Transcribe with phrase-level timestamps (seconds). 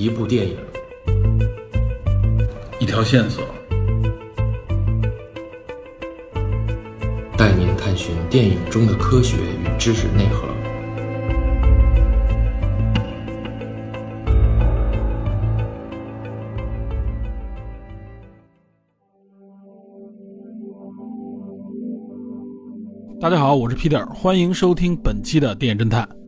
[0.00, 0.56] 一部电影，
[2.78, 3.44] 一条线索，
[7.36, 10.48] 带您探寻电影中的科学与知识内核。
[23.20, 26.19] 大家好，我是 Peter，欢迎收听本期的电影侦探。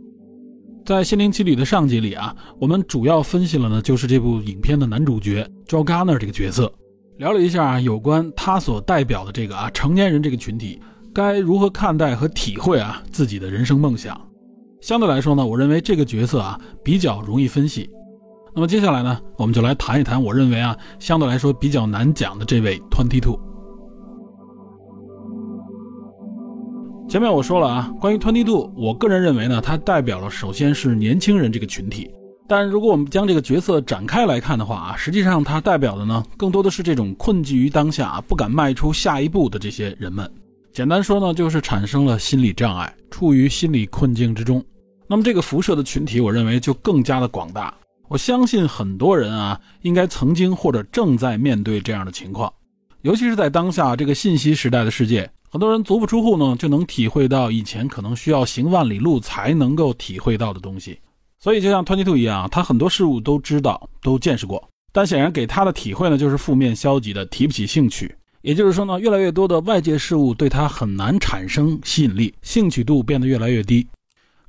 [0.84, 6.72] 在《心灵奇旅》的上集里啊，我们主要分析了呢，就是这部影片的男主角 Joe Garner 这个角色，
[7.18, 10.80] 聊了一下有关他所代表的这个啊成年人这个群体
[11.14, 14.20] 该如何看待和体会啊自己的人生梦想。
[14.80, 17.88] 相对来说呢，我认为这个角色啊比较容易分析。
[18.52, 23.51] 那么接下来呢，我们就来谈一谈我认为啊相对来说比较难讲的这位 Twenty Two。
[27.08, 32.10] 前面我说了啊，关于 Twenty Two，我个人认为呢，它代表了首先是年轻人这个群体。
[32.48, 40.30] 但如果我们将这个角色展开来看的话啊，实际上它代表的呢，更多的是这种困寂于当下、不敢迈出下一步的这些人们。
[40.72, 44.64] 简单说呢，就是产生了心理障碍，处于心理困境之中。
[45.06, 47.74] 那么这个辐射的群体，我认为就更加的广大。
[48.08, 52.50] 我相信很多人啊，应该曾经或者正在面对这样的情况，
[53.02, 55.30] 尤其是在当下这个信息时代的世界。
[55.52, 60.98] 很多人足不出户呢，就能体会到以前可能需要行万里路才能够体会到的东西。
[61.38, 68.14] 所以就像 Twenty Two 一样，他很多事物都知道、都见识过，但显然给他的体会呢，就是负面、消极的，提不起兴趣。
[68.40, 73.86] 也就是说呢，越来越多的外界事物对他很难产生吸引力，兴趣度变得越来越低。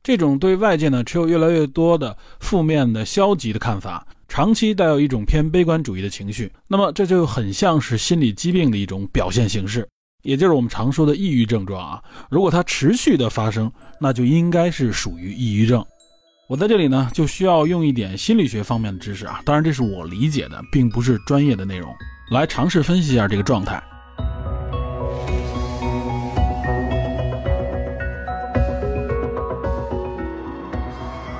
[0.01, 9.85] 这种对外界呢持有越来越多的负面的、消极的看法，长期带有一种偏悲观主义的情绪，那么这就很像是心理疾病的一种表现形式。
[10.23, 15.85] 也就是我们常说的抑郁症状啊，如果它持续的发生，那就应该是属于抑郁症。
[16.47, 21.93] 我在这里呢，就需要用一点心理学方面的知识啊，当然这是我理解的，并不是专业的内容，
[22.31, 23.83] 来尝试分析一下这个状态。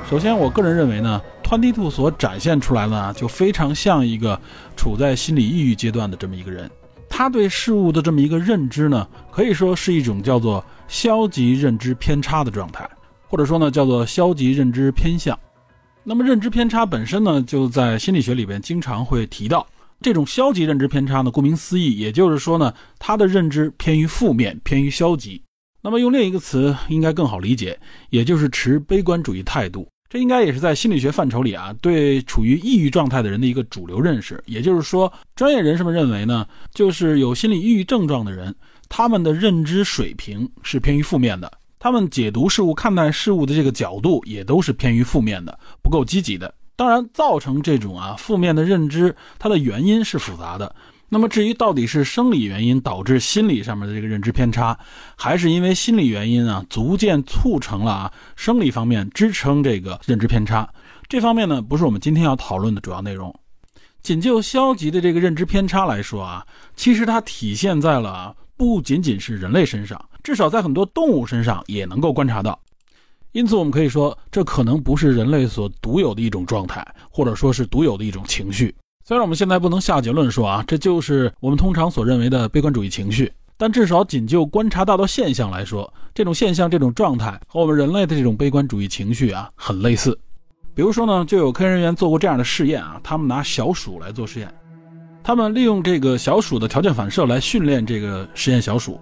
[0.09, 4.37] 首先，我个人认为呢，Twenty Two 所展现出来的就非常像一个
[4.75, 6.69] 处在心理抑郁阶段的这么一个人。
[7.15, 12.89] 他对事物的这么一个认知呢，可以说是一种叫做消极认知偏差的状态，
[13.27, 15.37] 或者说呢叫做消极认知偏向。
[16.03, 19.67] 那么认知偏差本身呢，就在心理学里边经常会提到，
[20.01, 25.39] 这种消极认知偏差呢，顾名思义，也就是说呢，他的认知偏于负面，偏于消极。
[25.83, 27.79] 那么用另一个词应该更好理解，
[28.09, 29.87] 也就是持悲观主义态度。
[30.13, 34.39] 这应该也是在心理学范畴里啊，对处于抑郁状态的人的一个主流认识。
[34.45, 38.53] 也就是说，专业人士们认为呢，就是有心理抑郁症状的人，
[38.87, 46.53] 他们的认知水平是偏于负面的，他们解读事物、看待事物的这个角度也都是偏于负面的，不够积极的。
[46.75, 50.75] 当然，造成这种啊负面的认知，它的原因是复杂的。
[51.13, 54.75] 那么至于到底是生理原因导致心理上面的这个认知偏差，
[55.15, 60.67] 还是因为心理原因啊逐渐促成了啊生理方面支撑这个认知偏差，
[61.07, 63.31] 这方面呢不是我们今天要讨论的主要内容。
[64.01, 66.43] 仅就消极的这个认知偏差来说啊，
[66.75, 72.59] 其实它体现在了不仅仅是人类身上，至少在很多动物身上也能够观察到。
[73.33, 78.73] 因此我们可以说，这可能不是人类所独有的一种状态，或者说是独有的一种情绪。
[79.05, 90.17] 虽然我们现在不能下结论说啊，这就是我们通常所认为的悲观主义情绪，但至少仅就观察到的现象来说，这种现象、这种状态和我们人类的这种悲观主义情绪啊很类似。
[90.73, 94.49] 比如说呢，就有科研人员做过这样的试验啊，他们拿小鼠来做实验，
[95.21, 99.01] 他们利用这个小鼠的条件反射来训练这个实验小鼠。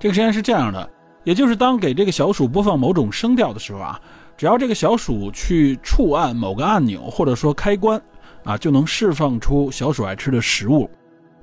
[0.00, 0.90] 这个实验是这样的，
[1.22, 4.00] 也就是当给这个小鼠播放某种声调的时候啊，
[4.36, 8.02] 只要这个小鼠去触按某个按钮或者说开关。
[8.46, 10.88] 啊，就能释放出小鼠爱吃的食物。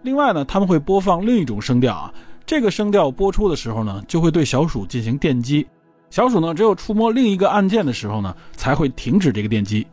[0.01, 2.13] 另外呢，他们会播放另一种声调啊，
[2.45, 5.67] 这个声调播出的时候呢，就会对小鼠进行电击。
[6.09, 9.85] 小鼠呢，只有触摸另一个按键的时候呢，才会停止这个电击。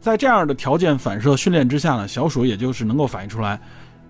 [0.00, 3.60] 在这样的条件反射训练之下呢，小鼠也就是能够反应出来，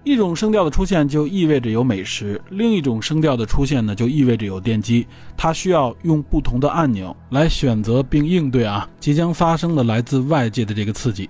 [0.04, 5.06] 一种声调的出现就意味着有美食，另一种声调的出现呢，就意味着有电击。
[5.36, 11.28] 它需要用不同的按钮来选择并应对啊即将发生的来自外界的这个刺激。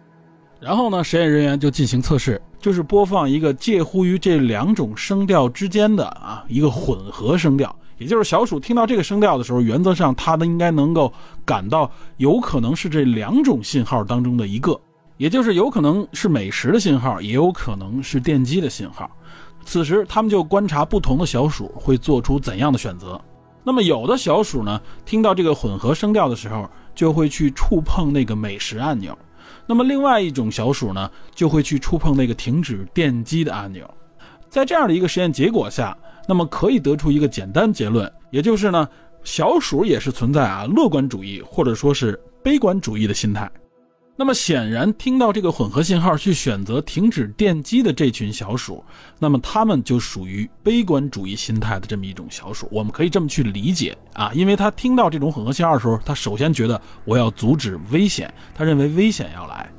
[0.60, 11.12] 然后呢，实验人员就进行测试，就是播放一个介乎于这两种声调之间的啊一个混合声调，也就是小鼠听到这个声调的时候，原则上它的应该能够
[11.44, 14.78] 感到有可能是这两种信号当中的一个，
[15.16, 19.08] 也就是有可能是美食的信号，也有可能是电击的信号。
[19.64, 23.20] 此时他们就观察不同的小鼠会做出怎样的选择。
[23.62, 29.16] 那么有的小鼠呢，听到这个混合声调的时候，就会去触碰那个美食按钮。
[29.68, 33.88] 那么另外一种小鼠呢，就会去触碰那个停止电击的按钮。
[34.48, 35.94] 在这样的一个实验结果下，
[36.26, 38.88] 那么可以得出一个简单结论，也就是呢，
[39.22, 43.48] 小鼠也是存在啊乐观主义或者说是悲观主义的心态。
[44.20, 48.84] 那么显然，听到这个混合信号去选择停止电击的这群小鼠，
[49.20, 52.66] 那么它们就属于悲观主义心态的这么一种小鼠。
[52.68, 59.70] 我们可以这么去理解啊，因为他听到这种混合信号的时候，他首先觉得我要阻止危险，他认为危险要来，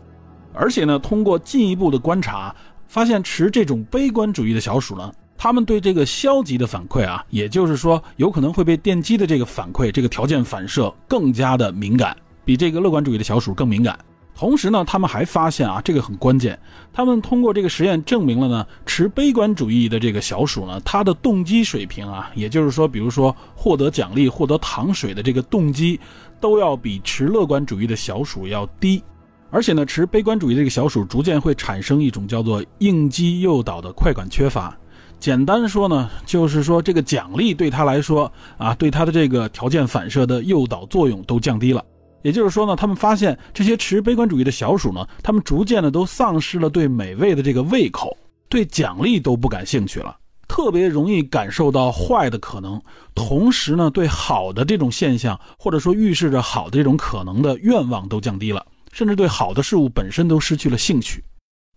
[0.53, 2.55] 而且呢，通过进一步的观察，
[2.87, 12.15] 发现持这种悲观主义的小鼠呢，他们对这个消极的反馈啊，也就是说有可能会被电击的这个反馈，这个条件反射更加的敏感，
[12.45, 13.99] 比这个乐观主义的小鼠更敏感。
[14.39, 16.57] 同时呢，他们还发现啊，这个很关键。
[16.93, 25.99] 他们通过这个实验证明了呢，持悲观主义的这个小鼠呢，它的动机水平啊，也就是说，比如说获得奖励、获得糖水的这个动机，
[26.39, 29.03] 都要比持乐观主义的小鼠要低。
[29.49, 34.73] 而且呢，持悲观主义这个小鼠逐渐会产生一种叫做应激诱导的快感缺乏。
[35.19, 41.83] 简单说呢，就是说这个奖励对他来说啊，对他的这个条件反射的诱导作用都降低了。
[42.21, 48.15] 也就是说呢，他们发现这些持悲观主义的小鼠呢，他们逐渐的都丧失了对美味的这个胃口，
[48.49, 50.17] 对奖励都不感兴趣了，
[50.47, 52.81] 特别容易感受到坏的可能，
[53.15, 61.23] 同时呢，对好的这种现象或者说预示着好的这种可能的愿望都降低了，甚至对好的事物本身都失去了兴趣。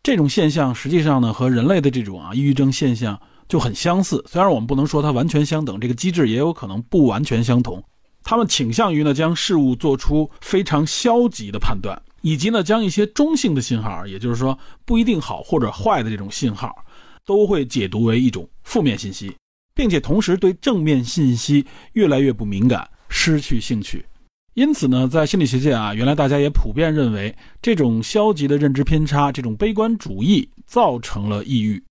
[0.03, 7.81] 这种现象实际上呢，和人类的这种啊抑郁症现象就很相似，虽然我们不能说它完全相等，这个机制也有可能不完全相同。
[8.23, 16.75] 他们倾向于呢将事物做出非常消极的判断，以及呢将一些中性的信号，也就是说不一定好或者坏的这种信号，
[17.27, 19.35] 都会解读为一种负面信息，
[19.75, 24.05] 并且同时对正面信息越来越不敏感，失去兴趣。
[24.55, 31.83] 因此呢，在心理学界啊，原来大家也普遍认为这种消极的认知偏差，这种悲观主义造成了抑郁。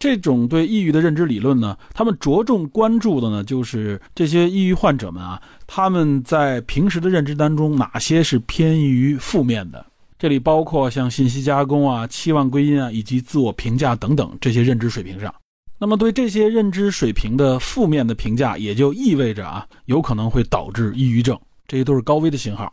[0.00, 9.84] 这种对抑郁的认知理论呢，他们着重关注的呢，就是这些抑郁患者们啊，他们在平时的认知当中哪些是偏于负面的？
[10.18, 15.32] 这里包括像信息加工啊、期望归因啊，以及自我评价等等这些认知水平上。
[15.78, 21.38] 那么对这些认知水平的负面的评价，也就意味着啊，有可能会导致抑郁症，
[21.68, 22.72] 这些都是高危的信号。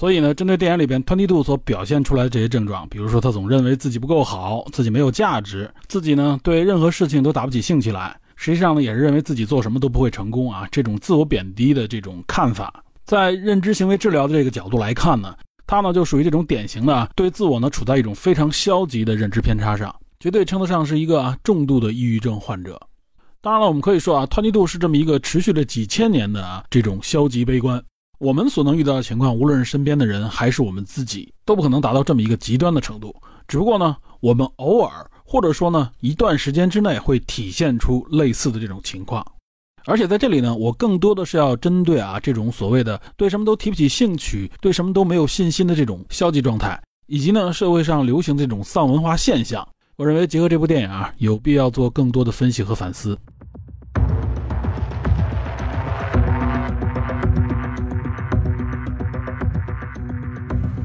[0.00, 15.36] 所以呢，针对电影里边 Twenty Two 所表现出来的这些症状，比如说他总认为自己不够好，自己没有价值，自己呢对任何事情都打不起兴趣来，实际上呢也是认为自己做什么都不会成功啊，这种自我贬低的这种看法，在认知行为治疗的这个角度来看呢，
[15.66, 22.80] 他呢就属于这种典型的啊对自我呢处在一种非常消极的认知偏差上，绝对称得上是一个啊重度的抑郁症患者。
[23.42, 27.84] 当然了，我们可以说啊，Twenty Two 是这么一个持续了几千年的啊这种消极悲观。
[28.20, 33.16] 我们所能遇到的情况，无论是身边的人还是我们自己，都不可能达到这么一个极端的程度。
[33.48, 39.26] 只不过呢，我们偶尔或者说呢一段时间之内会体现出类似的这种情况。
[39.86, 49.66] 而且在这里呢，我更多的是要针对啊这种所谓的对什么都提不起兴趣、对什么都没有信心的这种消极状态，以及呢社会上流行这种丧文化现象。
[49.96, 53.18] 我认为结合这部电影啊，有必要做更多的分析和反思。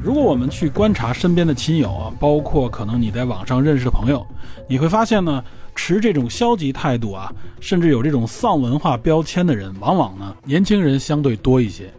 [0.06, 4.24] 如果我们去观察身边的亲友啊，包括可能你在网上认识的朋友，
[4.68, 5.42] 你会发现呢，
[5.74, 11.92] 持这种消极态度啊，甚至有这种丧文化标签的人，往往呢年轻人相对多一些。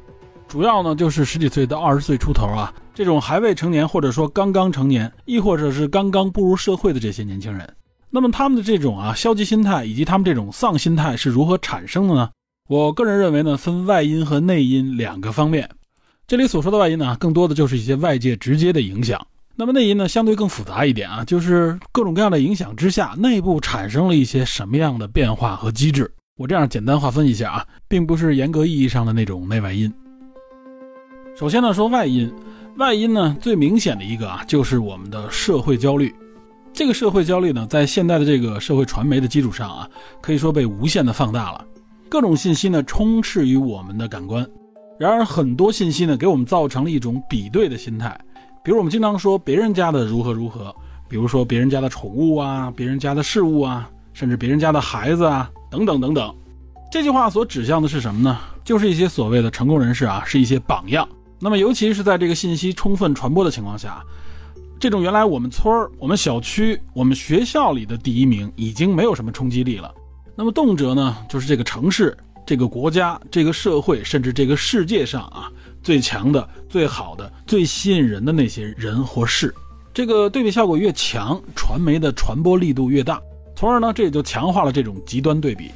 [0.47, 7.69] 主要呢就是十几岁到二十岁出头啊，这种还未成年或者说刚刚成年，亦或者是刚刚步入社会的这些年轻人。
[8.09, 12.29] 那么他们的这种啊消极心态以及他们这种丧心态是如何产生的呢？
[12.69, 15.69] 我个人认为呢，分外因和内因两个方面。
[16.27, 19.25] 这里所说的外因呢，更多的就是一些外界直接的影响。
[19.55, 26.12] 那么内因呢，相对更复杂一点啊，就是各种各样的影响之下，内部产生了一些什么样的变化和机制。
[26.38, 29.91] 我这样简单划分一下啊，并不是严格意义上的那种内外因。
[31.34, 32.29] 首先呢，说外因，
[32.75, 36.13] 外因呢最明显的一个啊，就是我们的社会焦虑。
[36.74, 39.89] 这个社会焦虑呢，在现代的这个社会传媒的基础上啊，
[40.22, 41.65] 可以说被无限的放大了，
[42.10, 44.46] 各种信息呢充斥于我们的感官。
[45.00, 48.20] 然而，很多信息呢，给我们造成了一种比对的心态。
[48.63, 50.75] 比如，我们经常说别人家的如何如何，
[51.08, 56.36] 比如说别人家的宠物啊，别人家的事物啊，甚至别人家的孩子啊，等等等等。
[56.92, 58.39] 这句话所指向的是什么呢？
[58.63, 61.08] 就是一些所谓的成功人士啊，是一些榜样。
[61.39, 64.04] 那么，尤其是在这个信息充分传播的情况下，
[64.80, 69.94] 这种原来我们村儿、我们小区、我们学校里的第一名已经没有什么冲击力了。
[70.36, 72.18] 那么，动辄呢，就是这个城市。
[72.48, 75.51] 这个国家、这个社会，甚至这个世界上啊，
[75.84, 79.54] 最强的、最好的、最吸引人的那些人或事。
[79.94, 83.22] 这个对比效果越强，传媒的传播力度越大，
[83.54, 85.70] 从而呢，这也就强化了这种极端对比。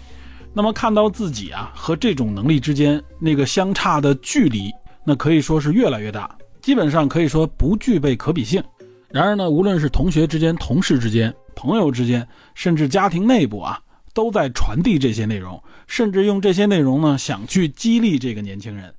[0.54, 4.72] 那么看到自己啊和这种能力之间那个相差的距离，
[5.06, 8.64] 那可以说是越来越大，基本上可以说不具备可比性。
[9.10, 12.26] 然而呢，无论是同学之间、同事之间、朋友之间，
[12.56, 13.78] 甚至家庭内部啊，
[14.14, 18.94] 都在传递这些内容，甚至用这些内容呢想去激励这个年轻人。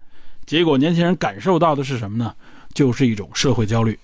[0.47, 2.35] 结果年轻人感受到的是什么呢？
[2.75, 3.99] 就是一种社会焦虑。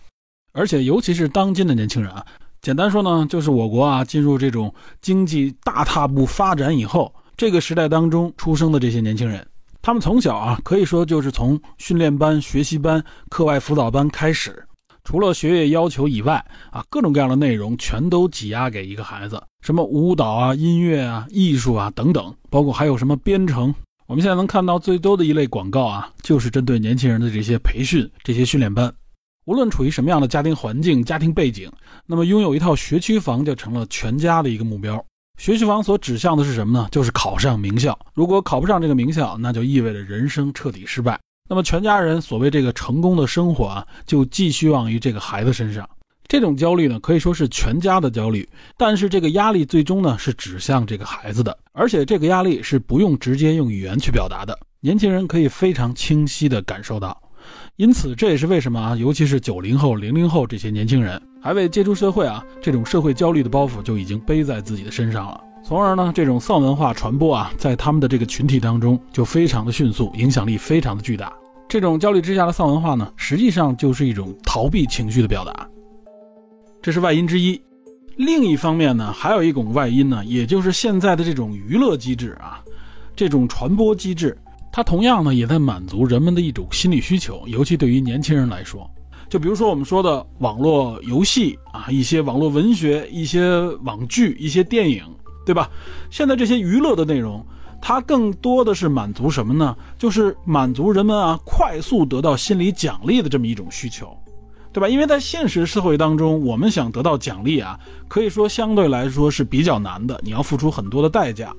[0.53, 2.25] 而且，尤其是当今的年轻人啊，
[2.61, 9.47] 简单说呢，就是我国啊进入这种经济大踏步发展以后，这个时代当中出生的这些年轻人，
[9.81, 14.65] 他们从小啊可以说就是从训练班、学习班、课外辅导班开始，
[15.09, 16.35] 除了学业要求以外
[16.71, 23.75] 啊，各种各样的内容全都挤压给一个孩子，什么舞蹈啊、音乐啊、艺术啊等等，包括还有什么编程。
[24.07, 28.93] 我们现在能看到最多的一类广告啊，就是针对年轻人的这些培训、这些训练班。
[29.47, 31.73] 无论处于什么样的家庭环境、家庭背景，
[32.05, 35.03] 那么拥有一套学区房就成了全家的一个目标。
[35.38, 36.87] 学区房所指向的是什么呢？
[36.93, 37.99] 就是考上名校。
[38.12, 41.19] 如果考不上这个名校，那就意味着人生彻底失败。
[41.49, 45.88] 那么全家人所谓这个成功的生活啊，就寄希望于这个孩子身上。
[46.28, 48.47] 这种焦虑呢，可以说是全家的焦虑。
[48.76, 57.19] 但是这个压力最终呢，是指向这个孩子的，而且这个压力是不用直接用语言去表达的，年轻人可以非常清晰地感受到。
[57.76, 65.40] 因此，这也是为什么啊，尤其是九零后、零零后这些年轻人还未接触社会啊，这种社会焦虑的包袱就已经背在自己的身上了。
[65.69, 71.31] 从而呢，这种丧文化传播啊，在他们的这个群体当中就非常的迅速，影响力非常的巨大。
[71.69, 75.69] 这种焦虑之下的丧文化呢，实际上就是一种逃避情绪的表达，
[76.81, 77.61] 这是外因之一。
[78.17, 82.65] 另一方面呢，还有一种外因呢，也就是现在的这种娱乐机制啊，
[83.15, 84.35] 这种传播机制。
[84.73, 88.91] 它同样呢，也在满足人们的一种心理需求，尤其对于年轻人来说。
[89.29, 95.05] 就比如说我们说的网络游戏啊，一些网络文学、一些网剧、一些电影，
[95.49, 95.71] 对吧？
[96.11, 97.43] 现在这些娱乐的内容，
[97.81, 99.75] 它更多的是满足什么呢？
[99.99, 104.14] 就是满足人们啊快速得到心理奖励的这么一种需求，
[104.75, 104.87] 对吧？
[104.87, 111.50] 因为在现实社会当中，我们想得到奖励啊，可以说相对来说是比较难的，你要付出很多的代价，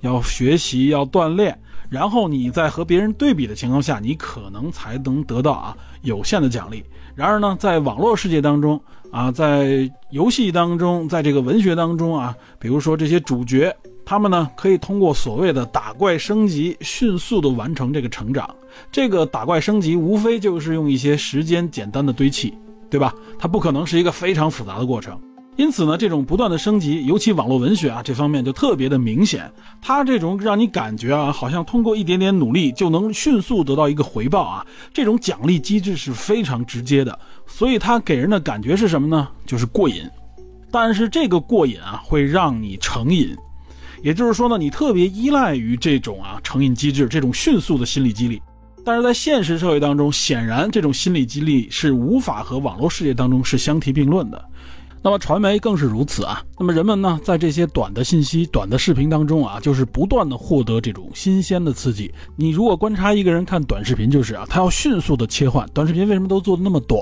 [0.00, 1.56] 要学习，要锻炼。
[1.88, 6.82] 然后你在和别人对比的情况下，你可能才能得到啊有限的奖励。
[7.14, 8.78] 然而呢，在网络世界当中
[9.16, 18.46] 啊，在游戏当中，在这个文学当中啊，比如说这些主角，他们呢可以通过所谓的打怪升级，迅速的完成这个成长。
[18.92, 22.52] 这个打怪升级无非就是用一些时间简单的堆砌，
[22.90, 23.14] 对吧？
[23.38, 25.18] 它不可能是一个非常复杂的过程。
[25.56, 29.50] 因此呢，这种不断的升级，尤其网络文学啊这方面就特别的明显。
[29.80, 37.18] 它这种让你感觉啊，好像通过一点点努力就能迅速得到一个回报啊，这种奖励机制是非常直接的。
[37.46, 39.26] 所以它给人的感觉是什么呢？
[39.46, 40.02] 就是过瘾。
[40.70, 43.34] 但是这个过瘾啊，会让你成瘾。
[44.02, 48.42] 也就是说呢，你特别依赖于这种啊成瘾机制，这种迅速的心理激励。
[48.84, 54.44] 但是在现实社会当中，显然这种心理激励是无法和网络世界当中是相提并论的。
[55.06, 56.42] 那么传媒更是如此啊。
[56.58, 62.12] 那么人们呢，在这些短的信息、短的视频当中啊，就是不断的获得这种新鲜的刺激。
[62.34, 65.64] 你如果观察一个人看短视频，就是啊，他要迅速的切换。
[65.72, 67.00] 短视频为什么都做的那么短？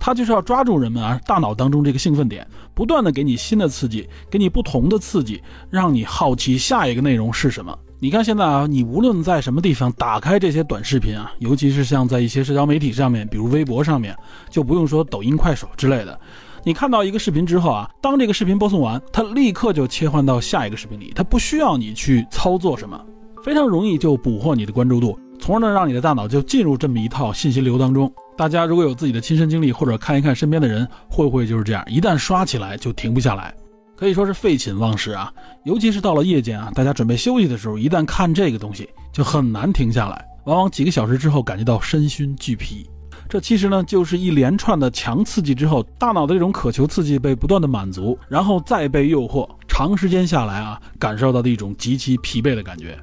[0.00, 7.72] 他就是要抓住人们啊大脑当中这个兴奋点，不断的给你新的刺激，给你不同的刺激，让你好奇下一个内容是什么。
[8.00, 14.16] 你看现在啊，你无论在什么地方打开这些短视频啊，尤其是像在一些社交媒体上面，比如微博上面，
[14.50, 16.18] 就不用说抖音、快手之类的。
[16.66, 23.00] 你看到一个视频之后啊，当这个视频播送完，它立刻就切换到下一个视频里，它不需要你去操作什么，
[23.44, 28.12] 非常容易就捕获你的关注度，从而呢让你的大脑就进入这么一套信息流当中。
[28.36, 31.84] 大家如果有自己的亲身经历，或者看一看身边的人，会不会就是这样？
[31.88, 33.54] 一旦刷起来就停不下来，
[33.96, 35.32] 可以说是废寝忘食啊。
[35.62, 42.90] 尤其是到了夜间啊，大家准备休息的时候，一旦看这个东西，就很难停下来，往往几个小时之后感觉到身心俱疲。
[43.28, 52.96] 这其实呢，就是一连串的强刺激之后，大脑的这种渴求刺激被不断的满足，然后再被诱惑，长时间下来啊，感受到的一种极其疲惫的感觉。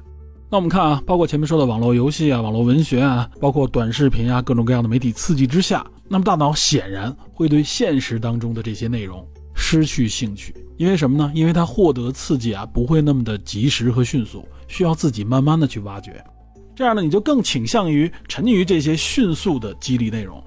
[0.50, 10.54] 那我们看啊，包括前面说的网络游戏啊、网络文学啊，包括短视频啊，各种各样的媒体刺激之下，那么大脑显然会对现实当中的这些内容失去兴趣。
[10.76, 11.30] 因为什么呢？
[11.34, 16.24] 因为它获得刺激啊，不会那么的及时和迅速，需要自己慢慢的去挖掘。
[16.74, 20.42] 这样呢，你就更倾向于沉溺于这些迅速的激励内容，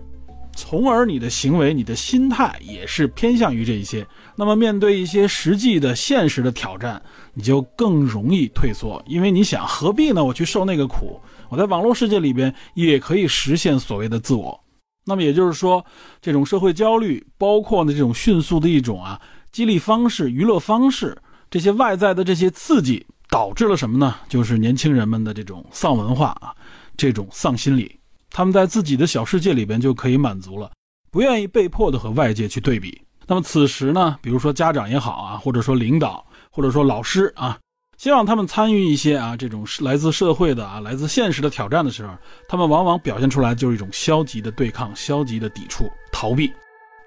[0.54, 4.06] 从而你的行为、你的心态也是偏向于这一些。
[4.36, 7.02] 那么，面对一些实际的、现实的挑战，
[7.34, 10.24] 你就更容易退缩，因为你想何必呢？
[10.24, 11.20] 我去受那个苦，
[11.50, 14.60] 我在网络世界里边也可以实现所谓的自我。
[15.06, 15.86] 那么也就是说，
[16.22, 19.20] 这种社会焦虑，包括呢这种迅速的一种啊
[19.54, 21.18] 激励方式、娱乐方式，
[21.50, 23.06] 这些外在的这些刺激，
[23.38, 24.16] 导致了什么呢？
[24.28, 26.56] 就是年轻人们的这种丧文化啊，
[26.98, 27.96] 这种丧心理，
[28.32, 30.72] 他们在自己的小世界里边就可以满足了，
[31.12, 33.00] 不愿意被迫的和外界去对比。
[33.28, 37.56] 那么此时呢，比如说家长也好啊，或者说领导，或者说老师啊。
[38.00, 42.16] 希望他们参与一些啊，这种来自社会的啊，来自现实的挑战的时候，
[42.50, 46.52] 他们往往表现出来就是一种消极的对抗、消极的抵触、逃避。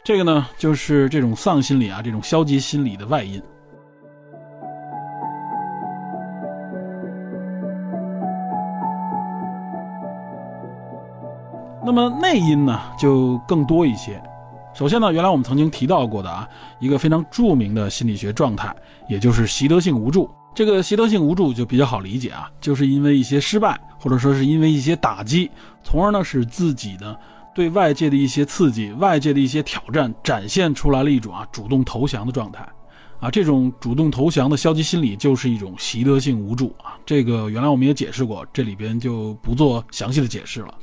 [0.05, 3.43] 这个呢，就是这种丧心理啊，这种消极心理的外因。
[11.85, 14.23] 那么内因呢，就更多一些。
[14.75, 16.47] 首先呢，原来我们曾经提到过的啊，
[16.79, 18.75] 一个非常著名的心理学状态，
[19.09, 20.31] 也就是习得性无助。
[20.55, 25.51] 这个习得性无助就比较好理解啊，就是因为一些失败，或者说是因为一些打击，
[25.83, 27.17] 从而呢使自己呢
[27.55, 32.67] 对外界的一些刺激、外界的一些挑战，展现出来了一种啊主动投降的状态，
[33.21, 36.99] 啊这种主动投降的消极心理就是一种习得性无助啊。
[37.07, 40.75] 这个原来我们也解释过，这里边就不做详细的解释了。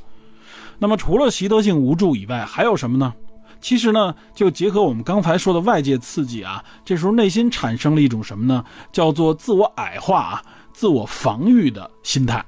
[0.78, 3.12] 那么除了习得性无助以外，还有什么呢？
[3.60, 8.64] 其实呢，就结合我们刚才说的外界刺激啊，这时候内心产生了一种什么呢？
[8.92, 10.42] 叫做自我矮化啊、
[10.72, 12.44] 自我防御的心态。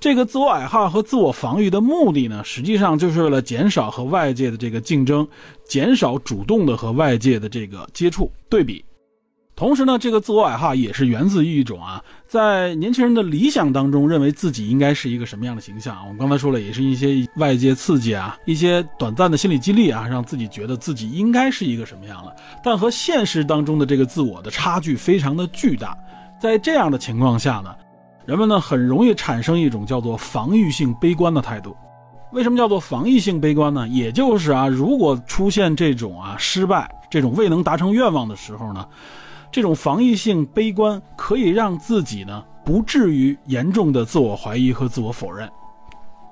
[0.00, 5.24] 这个自我矮化和自我防御的目的呢，实际上就是为了减少和外界的这个竞争，
[5.64, 8.84] 减少主动的和外界的这个接触对比。
[9.54, 15.96] 同时呢，这个自我矮化也是源自于一种啊，在年轻人的理想当中，认为自己应该是一个什么样的形象。
[16.04, 22.34] 我们刚才说了，也是一些外界刺激啊，一些短暂的心理激励啊，让自己觉得自己应该是一个什么样的。
[22.64, 25.96] 但和现实当中的这个自我的差距非常的巨大。
[26.40, 27.72] 在这样的情况下呢，
[28.24, 31.76] 人们呢很容易产生一种叫做防御性悲观的态度。
[32.32, 33.86] 为什么叫做防御性悲观呢？
[33.88, 38.88] 也就是啊，如果出现这种啊失败、这种未能达成愿望的时候呢？
[39.52, 45.48] 这种防御性悲观可以让自己呢不至于严重的自我怀疑和自我否认，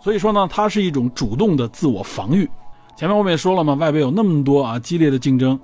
[0.02, 2.48] 所以说呢，它是一种主动的自我防御。
[2.96, 5.58] 前面我们也说了嘛，外边有那么多啊激烈的竞争，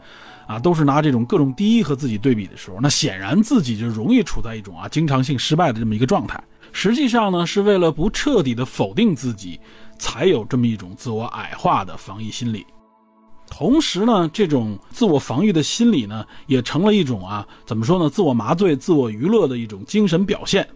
[0.46, 6.38] 啊都是拿这种各种第一和自己对比的时候，那显然自己就容易处在一种啊经常性失败的这么一个状态。
[6.72, 9.58] 实际上呢，是为了不彻底的否定自己，
[9.98, 12.66] 才有这么一种自我矮化的防御心理。
[13.48, 18.10] 同时呢，这种自我防御的心理呢，也成了一种啊，怎么说呢？
[18.10, 20.68] 自我麻醉、自我娱乐的一种精神表现。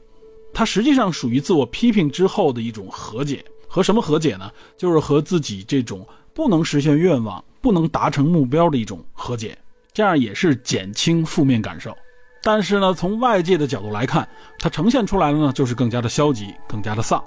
[0.52, 3.44] 它实际上属于自我批评之后的一种和解。
[3.68, 4.50] 和什么和解呢？
[4.76, 6.04] 就是和自己这种
[6.34, 9.56] 不能实现愿望、不能达成目标的一种和解。
[9.92, 11.96] 这样也是减轻负面感受。
[12.42, 14.28] 但是呢，从外界的角度来看，
[14.58, 17.22] 它呈现出来的呢，就是更加的消极，更加的丧。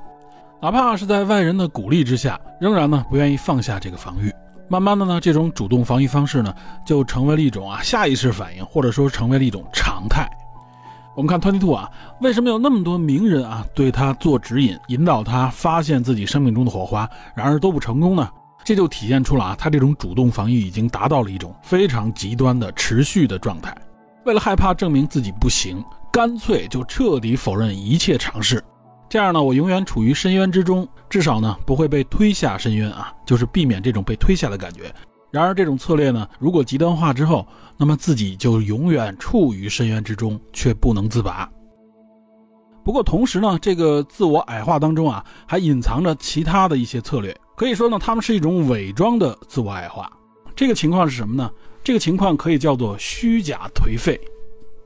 [0.61, 4.29] 哪怕是在外人的鼓励之下，仍然呢，不愿意放下这个防御。
[4.73, 6.51] 慢慢的呢，这种主动防御方式呢，
[6.83, 10.27] 就成为了一种啊下意识反应，或者说成为了一种常态。
[11.15, 11.87] 我们看 Twenty Two 啊，
[12.21, 18.27] 为什么有那么多名人啊对他做指引，引导他发现自己生命中的火花，然而都不成功呢？
[18.63, 23.77] 这就体现出了啊，他这种主动防御已经达到了一种非常极端的持续的状态。
[24.25, 28.63] 为了害怕证明自己不行，干脆就彻底否认一切尝试。
[29.13, 34.91] 这样呢，我永远处于深渊之中，至少呢不会被推下深渊啊，就是避免这种被推下的感觉。
[35.29, 37.47] 然而这种策略呢，如果极端化之后，
[37.77, 41.47] 那么自己就永远处于深渊之中，却不能自拔。
[42.83, 50.11] 不过同时呢，这个自我矮化当中啊，还隐藏着其他的一些策略，可以说呢，他们是一种伪装的自我矮化。
[50.55, 51.47] 这个情况是什么呢？
[51.83, 54.19] 这个情况可以叫做虚假颓废。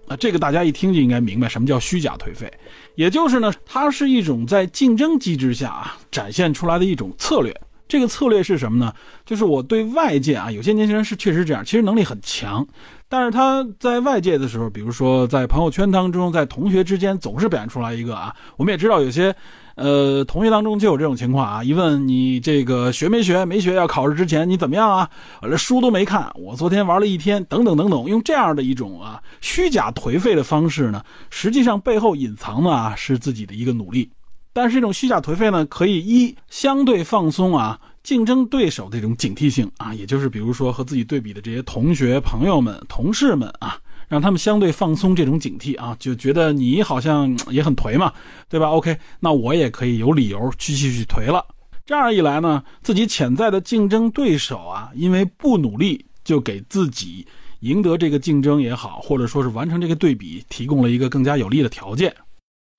[0.07, 2.51] 啊，这个大家一听就应该明白什么叫虚假颓废，
[2.95, 7.53] 也就是呢，它是一种在竞争机制下啊展现出来的一种策略。
[7.87, 8.93] 这个策略是什么呢？
[9.25, 12.65] 就是我对外界啊，有些年轻人是确实这样，其实能力很强，
[13.07, 19.35] 但是他在外界的时候，比如说在朋友圈当中，在同学之间，总是表现出来一个啊，我们也知道有些。
[19.77, 25.07] 呃，同学当中就有这种情况啊，一问你这个学没学，没学，要考试之前你怎么样啊？
[25.43, 34.09] 完了书都没看，我昨天玩了一天，等等等等，用这样的一种啊虚假颓废的方式呢，实际上背后隐藏的啊是自己的一个努力，
[34.51, 43.77] 但是这种虚假颓废呢，可以一相对放松啊竞争对手的这种警惕性啊，也就是比如说和自己对比的这些同学、朋友们、同事们啊。
[44.07, 48.13] 让他们相对放松这种警惕啊，就觉得你好像也很颓嘛，
[48.47, 51.45] 对吧？OK，那我也可以有理由去继续颓了。
[51.85, 57.25] 这样一来呢，自己潜在的竞争对手啊，因为不努力，就给自己
[57.61, 62.13] 赢得这个竞争也好，或者说是完成这个对比，提供了一个更加有利的条件。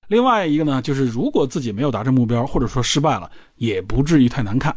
[0.07, 4.75] 另外一个呢，就是如果自己没有达成目标，或者说失败了，也不至于太难看。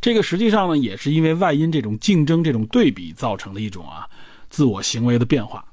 [0.00, 4.04] 这个实际上呢，也是因为外因这种竞争、这种对比造成的一种啊
[4.50, 5.64] 自我行为的变化。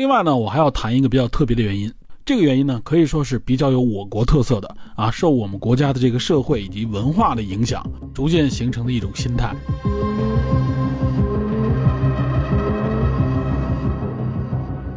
[0.00, 1.92] 另外呢，我还要谈一个比较特别的原因，
[2.24, 9.54] 这个原因呢可以说是比较有我国特色的啊，受我们国家的这个社会以及文化的影响，逐渐形成的一种心态。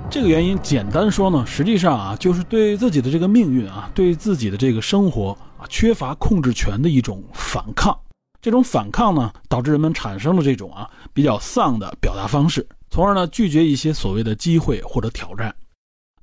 [0.09, 7.93] 这个原因简单说呢，实际上啊，就是对自己的这个命运啊，对自己的这个生活啊，缺乏控制权的一种反抗。
[8.41, 15.51] 这种反抗呢，导致人们产生了这种啊比较丧的表达方式，从而呢拒绝一些所谓的机会或者挑战。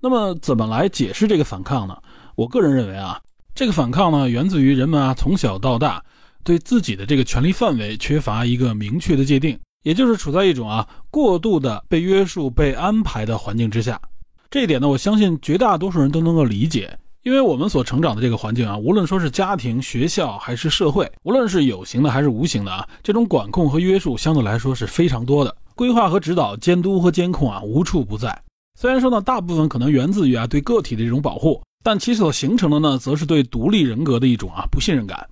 [0.01, 1.99] 那么，怎么来解释这个反抗呢？
[2.37, 3.21] 我个人认为啊，
[3.57, 6.01] 这个反抗呢，源自于人们啊从小到大
[6.45, 9.59] 对自己的这个权利范围缺乏一个明确的界定。
[9.83, 14.01] 也就是处在一种啊过度的被约束、被安排的环境之下，
[14.49, 28.39] 这一点呢，我相信绝大多数人都能够理解，因为我们所成长的这个环境啊，无论说是家庭、学校还是社会，无论是有形的还是无形的啊，这种管控和约束相对来说是非常多的，规划和指导、监督和监控啊无处不在。
[28.79, 35.27] 虽然说呢，大部分可能源自于啊对个体的一种保护，但其所形成的呢，则是对独立人格的一种啊不信任感。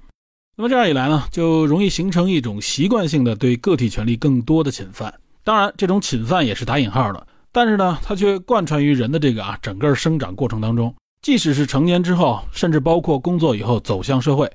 [0.56, 5.12] 那么这样一来呢，就容易形成一种习惯性的对个体权利更多的侵犯。
[5.44, 10.94] 当然，这种侵犯也是打引号的，但是呢，它却贯穿于人的这个啊整个生长过程当中。
[11.20, 14.50] 即使是成年之后，甚至包括工作以后走向社会，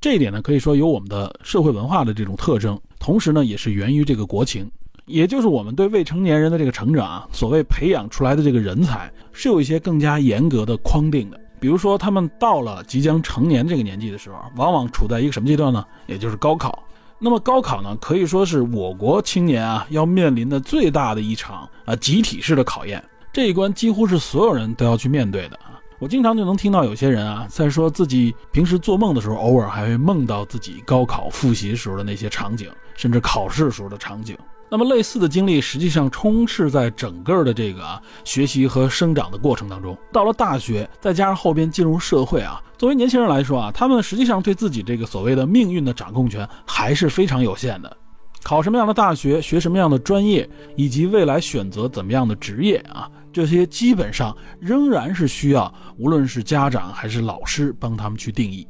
[0.00, 4.68] 这一点呢，可以说有我们的社会文化的这种特征，同时呢，也是源于这个国情，
[5.10, 11.38] 也就是我们对未成年人的这个成长啊，所谓培养出来的这个人才，是有一些更加严格的框定的。
[11.58, 15.84] 比如说，他们到了即将成年这个年纪的时候，往往处在一个什么阶段呢？
[16.06, 16.82] 也就是高考。
[17.18, 23.04] 那么高考呢，可以说是我国青年啊要面临的最大的一场啊集体式的考验。
[23.30, 25.78] 这一关几乎是所有人都要去面对的啊。
[25.98, 34.34] 我经常就能听到有些人啊在说自己平时做梦的时候，偶尔还会梦到自己高考复习时候的那些场景，甚至考试时候的场景。
[34.70, 39.98] 那么类似的经历，实际上充斥在整个的这个学习和生长的过程当中。
[40.12, 47.96] 到了大学，再加上后边进入社会啊，作为年轻人来说啊，他们实际上对自己这个所谓的命运的掌控权还是非常有限的。
[48.42, 58.66] 考什么样的大学，学什么样的专业，以及未来选择怎么样的职业啊，这些基本上仍然是需要无论是家长还是老师帮他们去定义。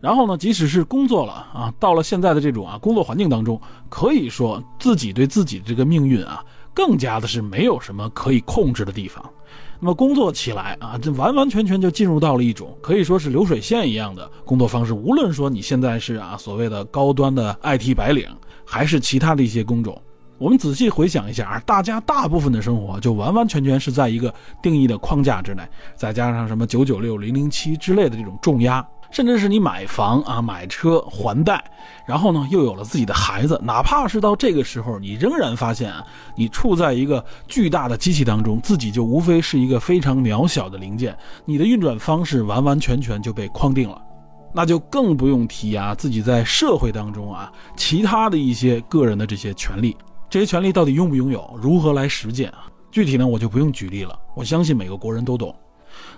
[0.00, 9.22] 然后呢，即使是工作了啊，到了现在的这种啊工作环境当中，可以说自己对自己的这个命运啊，更加的是没有什么可以控制的地方。
[9.78, 14.92] 那么工作起来啊，这完完全全就进入到了一种可以说是流水线一样的工作方式。
[14.94, 18.26] 无论说你现在是啊所谓的高端的 IT 白领，
[18.64, 20.00] 还是其他的一些工种，
[20.38, 24.32] 我们仔细回想一下啊，大家大部分的生活就完完全全是在一个
[24.62, 25.62] 定义的框架之内，
[25.94, 28.86] 再加上什么九九六、零零七之类的这种重压。
[29.10, 31.62] 甚至是你买房啊、买车还贷，
[32.06, 36.04] 然后呢又有了自己的孩子，哪怕是到这个时候，你仍然发现啊，
[36.36, 44.00] 你处在一个巨大的机器当中，自己就无非是一个非常渺小的零件，你的运转方式完完全全就被框定了，
[44.54, 49.96] 那就更不用提啊自己在社会当中啊其他的一些个人的这些权利，
[50.28, 52.66] 这些权利到底拥不拥有，如何来实践啊？
[52.92, 55.54] 具体呢我就不用举例了，我相信每个国人都懂。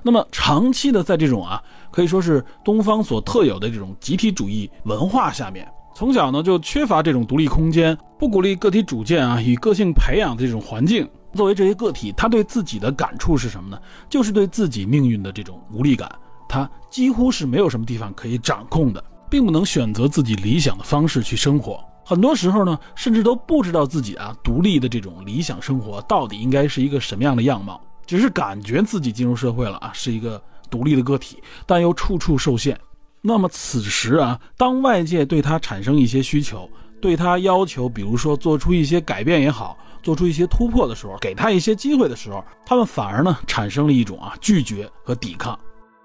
[0.03, 11.09] 那么长期的在这种啊，可以说是东方所特有的这种集体主义文化下面，从小呢就缺乏这种独立空间，不鼓励个体主见啊与个性培养的这种环境。
[11.35, 13.79] 作为这些个体，他对自己的感触是什么呢？
[14.11, 16.11] 就是对自己命运的这种无力感。
[16.47, 21.83] 他几乎是没有什么地方可以掌控的，并不能选择自己理想的方式去生活。
[22.05, 27.81] 很多时候呢，甚至都不知道自己啊独立的这种理想生活到底应该是一个什么样的样貌。
[28.07, 32.79] 只是感觉自己进入社会了啊，是一个独立的个体，但又处处受限。
[33.21, 36.69] 那么此时啊，当外界对他产生一些需求，
[37.01, 45.59] 对他要求，比如说做出一些改变也好，做出一些突破的时候，给他一些机会的时候，他们反而呢产生了一种啊拒绝和抵抗。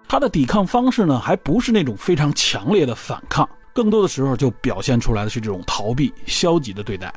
[0.08, 7.14] 他的抵抗方式呢，还不是那种非常强烈的反抗，更多的时候就表现出来的是这种逃避、消极的对待。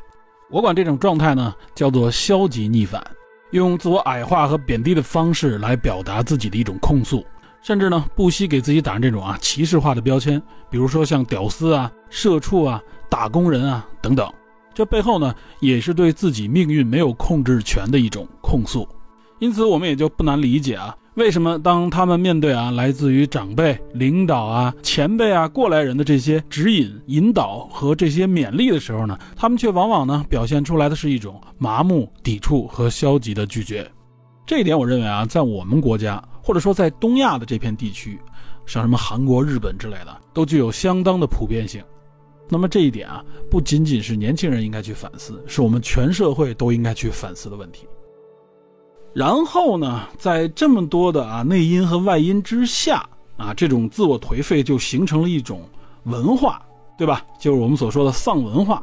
[0.51, 3.05] 我管这种状态呢叫做消极逆反。
[3.51, 7.25] 用自我矮化和贬低的方式来表达自己的一种控诉，
[7.63, 14.33] 甚至呢不惜给自己打上这种啊歧视化的标签，比如说像屌丝啊、社畜啊、打工人啊等等。
[14.73, 18.89] 这背后呢也是对自己命运没有控制权的一种控诉。
[19.41, 20.95] 因此，我们也就不难理解啊。
[21.15, 33.91] 为什么当他们面对啊来自于长辈、领导啊、前辈啊、过来人的这些指引、引导和这些勉励的时候呢，他们却往往呢表现出来的是一种麻木、抵触和消极的拒绝？
[34.47, 38.19] 这一点，我认为啊，在我们国家或者说在东亚的这片地区，
[38.65, 41.83] 像什么韩国、日本之类的，都具有相当的普遍性。
[42.49, 47.87] 那么这一点啊，不仅仅是年轻人应该去反思，是我们全社会都应该去反思的问题。
[49.13, 53.05] 然后呢，在这么多的啊内因和外因之下
[53.37, 55.63] 啊，这种自我颓废就形成了一种
[56.05, 56.63] 文化，
[56.97, 57.23] 对吧？
[57.39, 58.83] 就是我们所说的丧文化。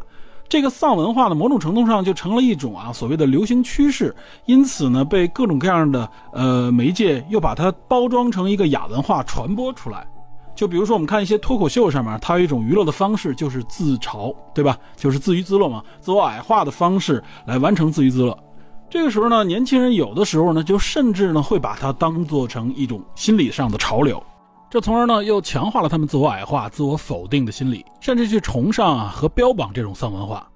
[0.50, 10.08] 这个丧文化呢，某种程度上就成了一种啊所谓的流行趋势，因此呢，被各种各样的呃媒介又把它包装成一个亚文化传播出来。
[10.56, 14.78] 就比如说，我们看一些脱口秀上面，它有一种娱乐的方式，就是自嘲，对吧？
[14.96, 18.36] 就是自娱自乐嘛，自我矮化的方式来完成自娱自乐。
[18.89, 24.23] 这个时候呢，年轻人有的时候呢，就甚至呢会把它当做成一种心理上的潮流，
[24.69, 30.47] 这从而呢又强化了他们自我矮化、自我否定的心理，甚至去崇尚啊和标榜这种丧文化。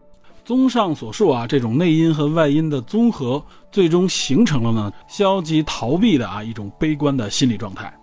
[0.45, 7.93] 综上所述啊，这种内因和外因的综合，最终形成了呢消极逃避的啊一种悲观的心理状态。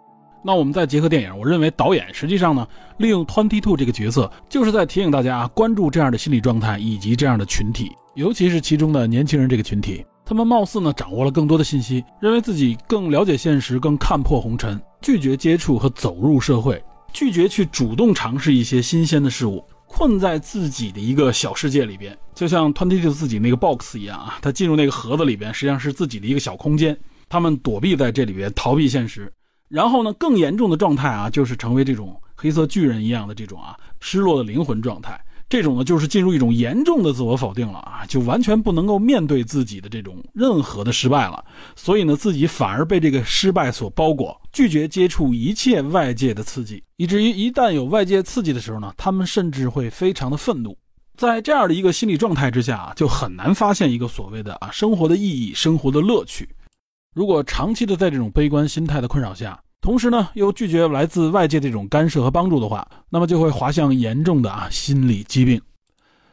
[0.45, 10.05] 那我们再结合电影，我认为导演实际上呢利用 Twenty Two 这个角色，就是在提醒大家关注这样的心理状态以及这样的群体，尤其是其中的年轻人这个群体。
[10.29, 26.95] 他们貌似呢掌握了更多的信息，认为自己更了解现实，更看破红尘，拒绝接触和走入社会，拒绝去主动尝试一些新鲜的事物，困在自己的一个小世界里边，就像 Twenty Two 自己那个 box 一样啊，他进入那个盒子里边，实际上是自己的一个小空间，
[27.31, 29.33] 他们躲避在这里边，逃避现实。
[29.71, 35.19] 然后呢，更严重的状态啊，就是成为这种黑色巨人一样的这种啊失落的灵魂状态。
[35.49, 41.43] 这种呢，就是进入一种严重的自我否定了啊，就完全不能够面对自己的这种任何的失败了。
[41.75, 50.77] 所以呢，自己反而被这个失败所包裹，拒绝接触一切外界的刺激，以至于一旦有外界刺激的时候呢，他们甚至会非常的愤怒。
[51.17, 56.49] 在这样的一个心理状态之下啊，就很难发现一个所谓的啊生活的意义、生活的乐趣。
[57.15, 65.61] 如果长期的在这种悲观心态的困扰下，同时呢，又拒绝来自外界的这种干涉和帮助的话，那么就会滑向严重的啊心理疾病。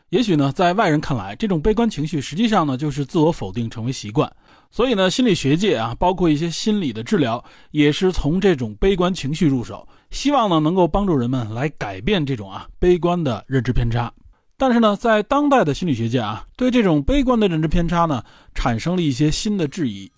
[0.09, 4.31] 也许呢，在外人看来，这种悲观情绪实际上呢就是自我否定成为习惯。
[4.71, 14.11] 所以呢，心理学界啊，包括一些心理的治疗，也是从这种悲观情绪入手，希望呢能够帮助人们来改变这种啊悲观的认知偏差。
[14.57, 20.11] 但是呢，在当代的心理学界啊，对这种悲观的认知偏差呢，产生了一些新的质疑。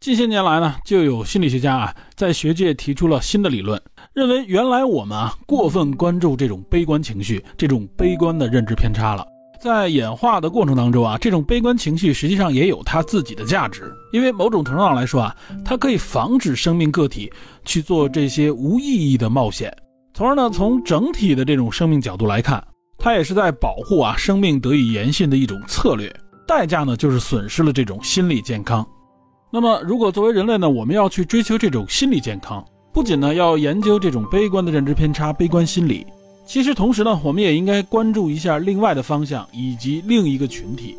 [0.00, 3.78] 近些年来呢，就有心理学家啊，在学界提出了新的理论，
[4.14, 9.22] 认为原来我们啊过分关注这种悲观情绪，这种悲观的认知偏差了。
[9.60, 17.30] 在演化的过程当中啊，这种悲观情绪实际上也有它自己的价值，因为某种程度上来说啊，它可以防止生命个体
[17.66, 19.70] 去做这些无意义的冒险，
[20.14, 26.10] 从而呢，从整体的这种生命角度来看，它也是在保护啊生命得以延续的一种策略。
[26.48, 28.82] 代价呢，就是损失了这种心理健康。
[29.52, 36.06] 那么，如果作为人类呢，我们要去追求这种心理健康，不仅呢要研究这种悲观的认知偏差、悲观心理，
[36.46, 40.96] 其实同时呢，我们也应该关注一下另外的方向以及另一个群体，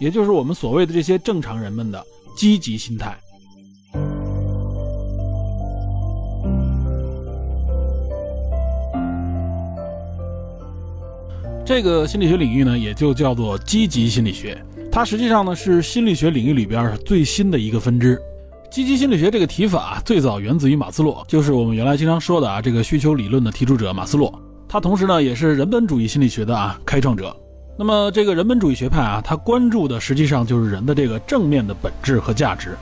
[0.00, 2.04] 也就是我们所谓的这些正常人们的
[2.36, 3.16] 积极心态。
[11.64, 14.60] 这个心理学领域呢，也就叫做积极心理学。
[14.94, 18.16] 它实际上呢是心理学领域里边最新的一个分支。
[18.70, 24.32] 积极心理学这个提法最早源自于马斯洛，就是我们原来经常说的啊这个需求理论的提出者马斯洛。
[24.68, 27.36] 他同时呢也是人本主义心理学的啊开创者。
[27.76, 32.76] 那么这个人本主义学派啊，他关注的实际上就是人的这个正面的本质和价值。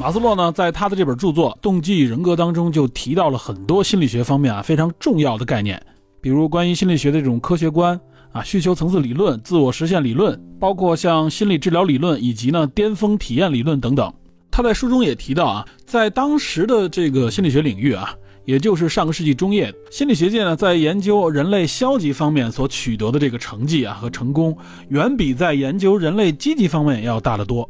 [0.00, 5.78] 马斯洛呢在他的这本著作《动机与人格》当中就提到了很多心理学方面啊非常重要的概念，
[6.22, 8.00] 比如关于心理学的这种科学观。
[8.36, 14.12] 啊，需求层次理论、自我实现理论，包括像心理治疗理论以及呢巅峰体验理论等等。
[14.50, 24.54] 他在书中也提到啊，在当时的这个心理学领域啊，也就是上个世纪中叶，心理学界呢在研究人类消极方面所取得的这个成绩啊和成功，
[24.90, 27.68] 远比在研究人类积极方面要大得多。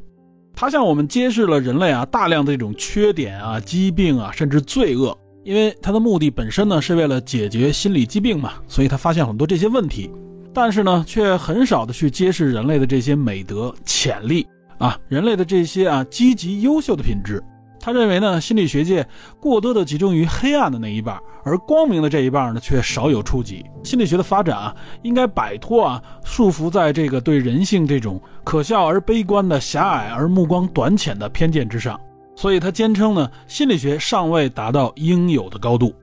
[0.52, 5.16] 他向我们揭示了人类啊大量的这种缺点啊、疾病啊，甚至罪恶。
[5.44, 10.10] 因为他的目的本身呢是为了解决心理疾病嘛，所以他发现很多这些问题。
[10.56, 14.46] 但是呢，却很少的去揭示人类的这些美德、潜力
[14.78, 17.44] 啊，人类的这些啊积极优秀的品质。
[17.78, 19.06] 他认为呢，心理学界
[19.38, 23.66] 过多的集中于黑暗的那一半，而光明的这一半呢，却少有触及。
[23.84, 32.00] 心理学的发展啊，应该摆脱啊束缚在这个对人性这种可笑而悲观的狭隘而目光短浅的偏见之上。
[32.34, 35.94] 所以他坚称呢，心理学尚未达到应有的高度。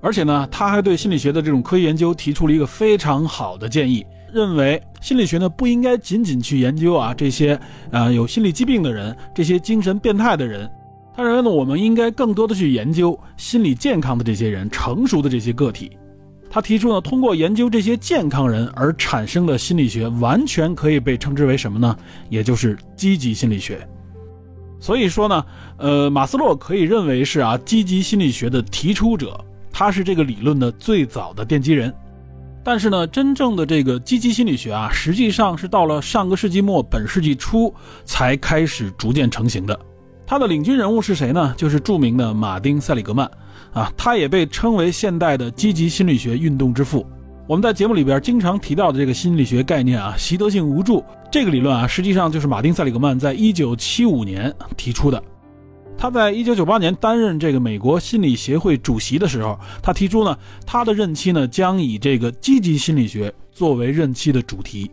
[0.00, 7.58] 而且呢，他还对心理学的这种科学研究提出了一个非常好的建议，认为心理学呢不应该仅仅去研究啊这些
[7.90, 10.70] 啊有心理疾病的人，这些精神变态的人，
[11.14, 15.96] 他认为呢，我们应该更多的去研究心理健康的这些人，成熟的这些个体。
[16.52, 21.96] 他提出呢，通过研究这些健康人而产生的心理学，完全可以被称之为什么呢？
[22.28, 23.86] 也就是积极心理学。
[24.80, 25.44] 所以说呢，
[25.76, 29.38] 呃，马斯洛可以认为是啊，积极心理学的提出者，
[29.72, 31.92] 他是这个理论的最早的奠基人。
[32.62, 39.78] 但是呢，真正的这个积极心理学啊，实际上是到了上个世纪末本世纪初才开始逐渐成型的。
[40.26, 41.54] 他的领军人物是谁呢？
[41.56, 43.28] 就是著名的马丁·塞里格曼，
[43.72, 47.04] 啊，他也被称为现代的积极心理学运动之父。
[47.48, 51.02] 我们在节目里边经常提到的这个心理学概念啊，习得性无助
[51.32, 55.20] 这个理论啊，实际上就是马丁·塞里格曼在一九七五年提出的。
[56.00, 60.34] 他在一九九八年担任这个美国心理协会主席的时候，他提出呢，
[60.64, 64.90] 他的任期呢将以这个积极心理学作为任期的主题。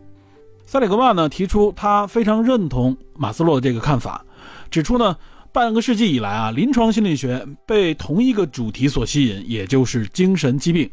[0.65, 4.25] 塞里格曼呢提出他非常认同马斯洛的这个看法。
[4.69, 5.15] 指出呢，
[5.53, 10.89] 半个世纪以来啊，临床心理学被同一个主题所吸引，也就是精神疾病。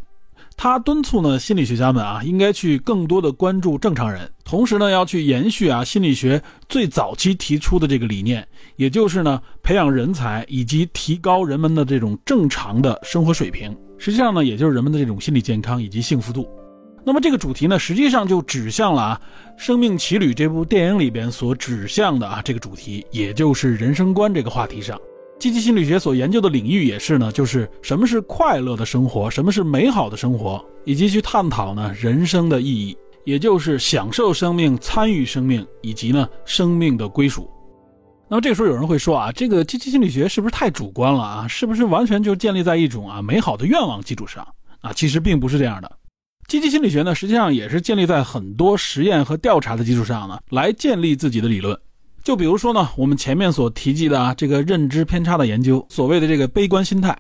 [0.56, 13.76] 他敦促呢，心理学家们啊，应该去更多的关注正常人，同时呢，要去延续啊心理学最早期提出的这个理念，也就是呢，培养人才以及提高人们的这种正常的生活水平。
[13.98, 16.48] 实际上呢，也就是人们的这种心理健康以及幸福度。
[17.04, 19.20] 那么这个主题呢，实际上就指向了啊，
[19.62, 24.98] 《生命奇旅》这部电影里边所指向的啊这个主题，也就是人生观这个话题上。
[25.38, 37.50] 积极心理学所研究的领域也是呢，就是什么是快乐的生活，什么是美好的生活，以及去探讨呢人生的意义，也就是享受生命、参与生命以及呢生命的归属。
[38.26, 41.46] 那么这个时候有人会说啊，这个积极心理学是不是太主观了啊？
[41.46, 44.46] 是不是完全就建立在一种啊美好的愿望基础上
[44.80, 44.94] 啊？
[44.94, 45.92] 其实并不是这样的。
[46.48, 51.78] 积极心理学呢，实际上也是建立在很多实验和调查的基础上呢，来建立自己的理论。
[52.24, 57.16] 就比如说呢，我们前面所提及的啊，这个认知偏差的研究，所谓的这个悲观心态，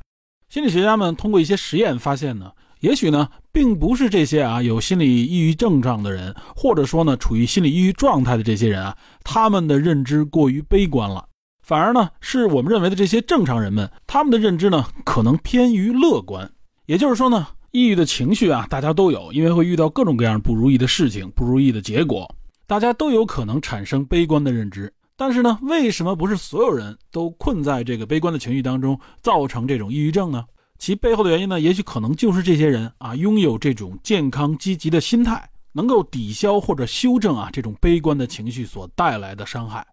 [0.48, 11.26] 心理学家们通过一些实验发现呢，也许呢，并不是这些啊有心理抑郁症状的人，或者说呢处于心理抑郁状态的这些人啊，他们的认知过于悲观了，
[11.62, 16.50] 反而呢，是我们认为的这些正常人们，他们的认知呢，可能偏于乐观。
[16.86, 17.46] 也就是说呢。
[17.74, 22.32] 抑郁的情绪啊，大家都有，因为会遇到各种各样不如意的事情、不如意的结果，
[22.68, 24.93] 大家都有可能产生悲观的认知。
[25.16, 30.44] 但是呢，为什么不是所有人都困在这个悲观的情绪当中，造成这种抑郁症呢？
[30.76, 39.86] 其背后的原因呢，也许可能就是这些人啊，拥有这种健康积极的心态，能够抵消或者修正啊这种悲观的情绪所带来的伤害。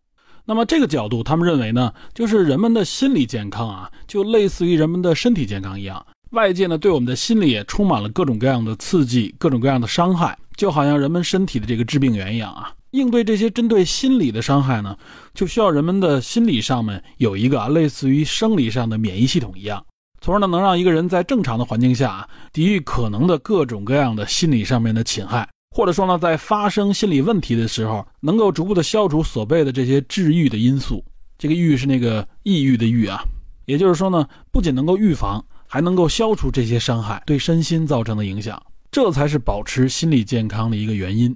[0.44, 6.04] 那么这个角度，他们认为呢，就是人们的心理健康啊，就类似于人们的身体健康一样。
[6.32, 12.74] 外界呢，对我们的心理也充满了各种各样的刺激，各种各样的伤害，就好像人们身体的这个致病源一样啊。
[12.92, 14.98] 应对这些针对心理的伤害呢，
[15.34, 19.84] 就需要人们的心理上面有一个啊，类似于生理上的免疫系统一样，
[20.22, 31.04] 从而呢，能让一个人在正常的环境下抵御可能的各种各样的心理上面的侵害，或者说呢，在发生心理问题的时候，能够逐步的消除所谓的这些治愈的因素。
[31.38, 33.24] 这个“愈”是那个抑郁的“郁”啊，
[33.66, 35.44] 也就是说呢，不仅能够预防。
[35.74, 41.34] 还能够消除这些伤害对身心造成的影响，这才是保持心理健康的一个原因。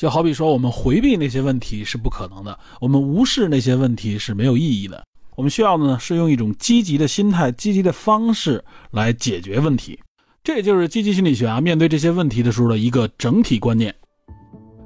[0.00, 5.04] 就好比说，我们回避那些问题是不可能的，我们无视那些问题是没有意义的。
[5.36, 10.00] 我们需要的呢，是用一种积极的心态、积极的方式来解决问题。
[10.42, 13.94] 这也就是积极心理学啊，面对这些问题的时候的一个整体观念。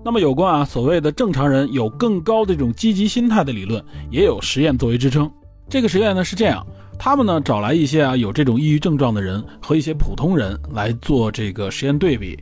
[0.05, 5.31] 那么，有关啊所谓的正常人有更高的这种积极心态的理论，也有实验作为支撑。
[5.69, 6.67] 这个实验呢是这样。
[6.99, 12.37] 他们呢找来一些啊有这种抑郁症状的人和一些普通人来做这个实验对比。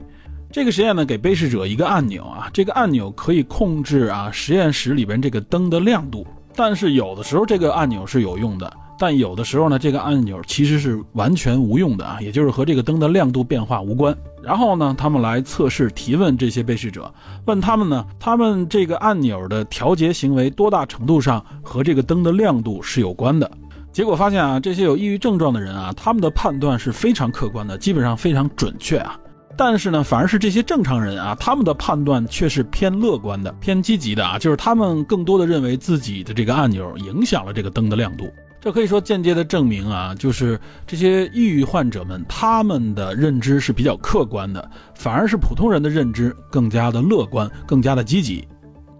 [0.53, 6.27] 这个实验呢给被试者一个按钮啊，这个按钮可以控制啊实验室里边这个灯的亮度。
[6.55, 14.15] 但是有的时候这个按钮是有用的，但有的时候呢这个按钮其实是完全无用的啊，也就是和这个灯的亮度变化无关。
[14.43, 17.11] 然后呢他们来测试提问这些被试者，
[17.47, 23.51] 问他们呢他们这个按钮的调节行为多大程度上和这个灯的亮度是有关的。
[23.91, 29.19] 结果发现啊，这些有抑郁症状的人啊，他们的判断是非常客观的，基本上非常准确啊。
[29.57, 38.33] 但是呢，反而是这些正常人啊，他们的判断却是偏乐观的、偏积极的啊，就是他们更多的认为自己的这个按钮影响了这个灯的亮度。
[38.61, 48.47] 这可以说间接的证明啊，就是这些抑郁患者们他们的认知是比较客观的，反而是普通人的认知更加的乐观、更加的积极。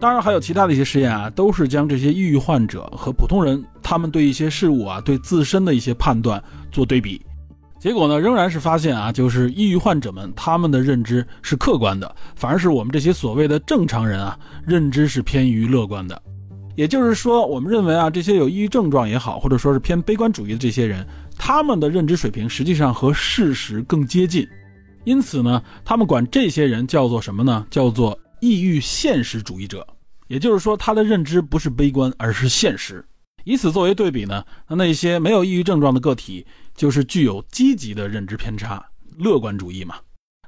[0.01, 6.43] 当然还有其他的一些实验啊，都是将这些抑郁患者和普通人他们对一些事物啊、对自身的一些判断
[6.73, 7.25] 做对比，
[7.83, 16.23] 结果呢仍然是发现啊，就是抑郁患者们他们的认知是客观的，反而是我们这些所谓的正常人啊，认知是偏于乐观的。
[16.77, 21.05] 也就是说，我们认为啊，这些有抑郁症状也好，或者说是偏悲观主义的这些人，
[21.37, 24.47] 他们的认知水平实际上和事实更接近。
[25.03, 27.67] 因此呢，他们管这些人叫做什么呢？
[27.69, 29.85] 叫做抑郁现实主义者。
[30.29, 33.05] 也就是说，他的认知不是悲观，而是现实。
[33.45, 38.85] 以此作为对比呢，那那些没有抑郁症状的个体，就是具有积极的认知偏差，
[39.19, 39.97] 乐观主义嘛。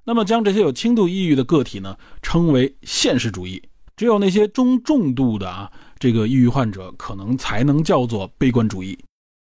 [0.04, 3.62] 那么，将这些有轻度抑郁的个体呢，称为现实主义。
[3.96, 8.98] 只有那些中重度的啊，这个抑郁患者可能才能叫做悲观主义。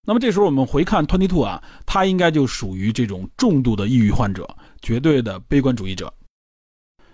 [0.07, 6.13] 那么这时候我们回看 Twenty Two 啊，他应该就属于这种重度的抑郁患者，绝对的悲观主义者。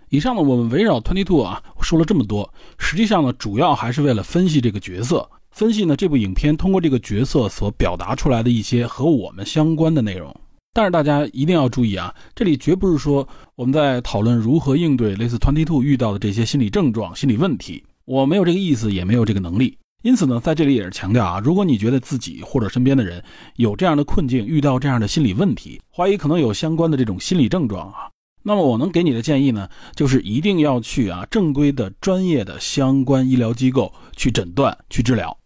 [0.08, 10.32] 以上呢，我们围绕 Twenty Two 啊说了这么多，实际上呢，主要还是为了分析这个角色，分析呢这部影片通过这个角色所表达出来的一些和我们相关的内容。
[10.72, 19.76] 但是大家一定要注意啊，这里绝不是说我们在讨论如何应对类似 Twenty Two 遇到的这些心理症状、心理问题，我没有这个意思，也没有这个能力。
[20.04, 23.20] 因此呢，在这里也是强调啊，如果你觉得自己或者身边的人
[23.56, 28.08] 有这样的困境，遇到这样的心理问题，怀疑可能有相关的这种心理症状啊，
[28.44, 35.36] 那么我能给你的建议呢，就是一定要去啊正规的、专业的相关医疗机构去诊断、去治疗。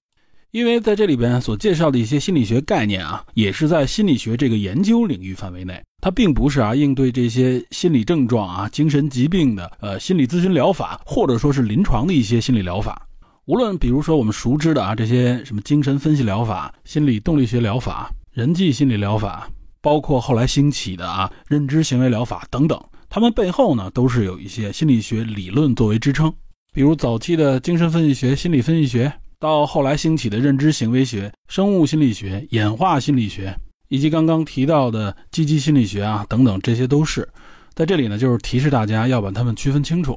[0.53, 13.09] 因为在这里边所介绍的一些心理学概念啊，也是在心理学这个研究领域范围内，它并不是啊应对这些心理症状啊、精神疾病的呃心理咨询疗法，或者说是临床的一些心理疗法。
[13.47, 19.49] 无论比如说我们熟知的啊这些什么精神分析疗法、心理动力学疗法、人际心理疗法，
[19.81, 22.79] 包括后来兴起的啊认知行为疗法等等，
[23.09, 26.31] 它们背后呢都是有一些心理学理论作为支撑，
[26.75, 29.11] 比如早期的精神分析学、心理分析学。
[29.43, 33.53] 到后来兴起的认知行为学、生物心理学、演化心理学，
[33.89, 37.29] 以及刚刚提到的积极心理学啊等等，这些都是
[37.75, 40.17] 在这里呢，就是提示大家要把它们区分清楚。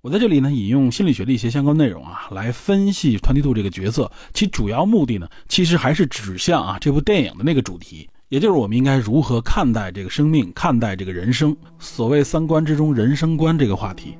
[0.00, 14.14] 我在这里呢，引用心理学的一些相关内容啊，来分析团体度这个角色，其主要目的呢，其实还是指向啊这部电影的那个主题，也就是我们应该如何看待这个生命，看待这个人生，所谓三观之中人生观这个话题。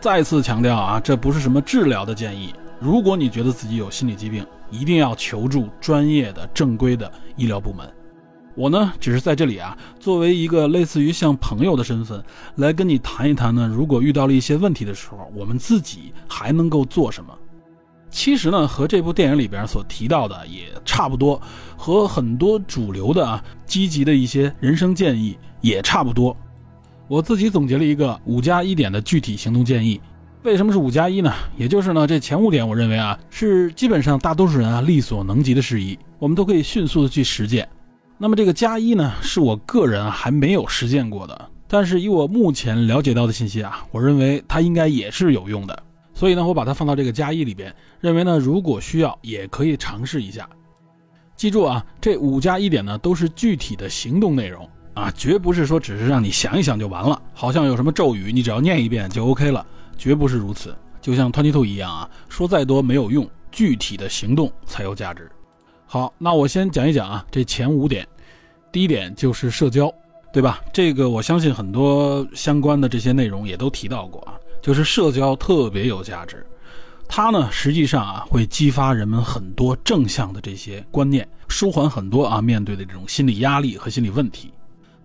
[0.00, 2.54] 再次强调啊，这不是什么治疗的建议。
[2.78, 7.86] 如果你觉得自己有心理疾病，一定要求助专业的、正规的医疗部门。
[8.54, 12.22] 我呢，只是在这里啊，作为一个类似于像朋友的身份，
[12.56, 13.70] 来跟你谈一谈呢。
[13.72, 17.36] 如果遇到了一些问题的时候，我们自己还能够做什么？
[18.08, 21.40] 其实呢，和这部电影里边所提到的也差不多，
[21.76, 26.34] 和很多主流的啊积极的一些人生建议也差不多。
[27.10, 30.00] 我自己总结了一个五加一点的具体行动建议。
[30.44, 31.34] 为什么是五加一呢？
[31.56, 37.68] 也就是呢，这前五点我认为啊，是基本上大多数人啊力所能及的事宜，我们都可以迅速的去实践。
[38.16, 45.82] 那么这个加一呢，是我个人还没有实践过的，但是以我目前了解到的信息啊，我认为它应该也是有用的。
[46.14, 50.48] 所以呢，我把它放到这个加一里边，认为呢，如果需要也可以尝试一下。
[51.34, 54.68] 记住啊，这五加一点呢，都是具体的行动内容。
[54.94, 59.64] 啊，绝不是说只是让你想一想就完了，好像有什么咒语，你只要念一遍就 OK 了，
[59.96, 60.76] 绝不是如此。
[61.00, 65.30] 就像 Twenty Two 一样啊，说再多没有用，具体的行动才有价值。
[65.86, 68.06] 好，那我先讲一讲啊，这前五点。
[68.70, 69.92] 第一点就是社交，
[70.32, 70.60] 对吧？
[70.72, 76.46] 这个我相信很多相关的这些内容也都提到过啊，就是社交特别有价值。
[77.08, 84.52] 它呢，实际上啊，会激发人们很多正向的这些观念，舒缓很多啊面对的这种心理压力和心理问题。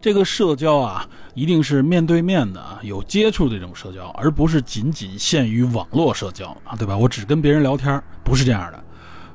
[0.01, 6.95] 这个社交啊，一定是面对面的啊，有接触的这种社交，而不是仅仅限于网络社交啊，对吧？
[6.95, 8.83] 我只跟别人聊天，不是这样的，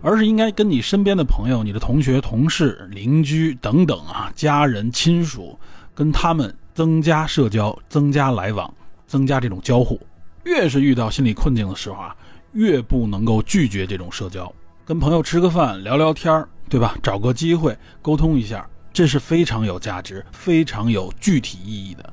[0.01, 5.59] 而是应该跟你身边的朋友、你的同学、同事、邻居等等啊，家人、亲属，
[5.93, 8.73] 跟他们增加社交、增加来往、
[9.09, 10.01] 增加这种交互。
[10.45, 12.15] 越是遇到心理困境的时候啊，
[12.53, 14.51] 越不能够拒绝这种社交，
[14.85, 16.97] 跟朋友吃个饭、聊聊天对吧？
[17.03, 18.65] 找个机会沟通一下。
[18.93, 22.13] 这是非常有价值、非常有具体意义的，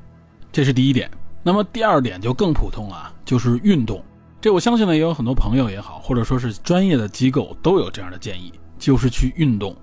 [0.51, 1.09] 这是第一点。
[1.43, 4.03] 那么第二点就更普通啊，就是运动。
[4.39, 9.75] 这我相信呢，也有很多朋友也好，或者说是专业的机构都有这样的建议，就是去运动。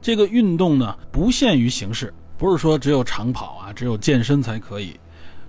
[0.00, 4.94] 这个运动呢，不限于形式，不是说只有长跑啊，只有健身才可以，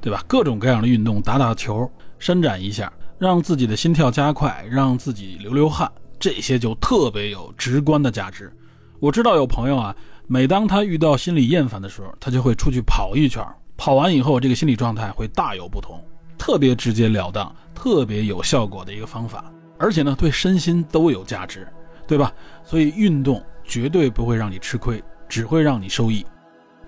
[0.02, 0.24] 对吧？
[0.28, 8.52] 各种各样的运动，打打球、伸展一下，让自己的心跳加快，让自己流流汗，这些就特别有直观的价值。
[9.00, 9.96] 我知道有朋友啊。
[10.32, 13.44] 每当他遇到心理厌烦的时候，他就会出去跑一圈。
[13.76, 16.00] 跑完以后，这个心理状态会大有不同，
[16.38, 19.44] 特别直截了当，特别有效果的一个方法。
[19.80, 21.68] 而且呢，对身心都有价值，
[22.06, 22.32] 对吧？
[22.64, 26.24] 所以运动绝对不会让你吃亏，只会让你受益。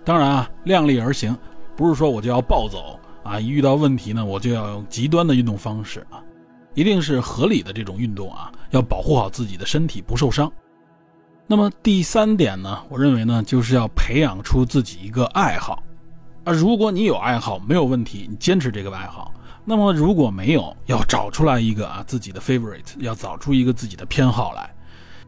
[0.06, 1.36] 当然啊，量力而行，
[1.76, 6.22] 不是说我就要暴走啊，一遇到问题呢，我就要用极端的运动方式啊，
[6.76, 10.52] 一定是合理的这种运动啊，要保护好自己的身体不受伤。
[11.48, 15.84] 那么第三点呢，我认为呢，就是要培养出自己一个爱好
[16.46, 16.54] 啊。
[16.54, 19.34] 如果你有爱好，没有问题，你坚持这个爱好。
[19.66, 24.74] 那么如果没有，要找出来一个啊自己的 favorite，要找出一个自己的偏好来。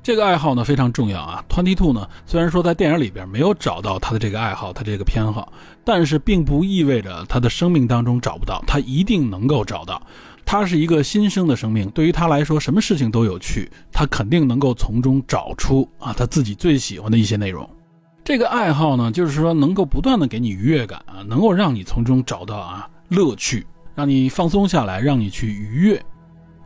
[0.03, 1.41] 这个爱好呢非常重要啊。
[1.47, 5.51] Twenty Two 呢虽然说在电影里边没有找到他的这个爱好，他这个偏好，
[5.85, 10.01] 但是并不意味着他的生命当中找不到，他一定能够找到。
[10.45, 17.67] 他是一个新生的生命，对于他来说，什么事情都有趣，他肯定能够从中找出啊他自己最喜欢的一些内容。
[18.25, 23.65] 这个爱好呢，就是说能够不断的给你愉悦感啊，能够让你从中找到啊乐趣。
[23.95, 26.03] 让你放松下来，让你去愉悦。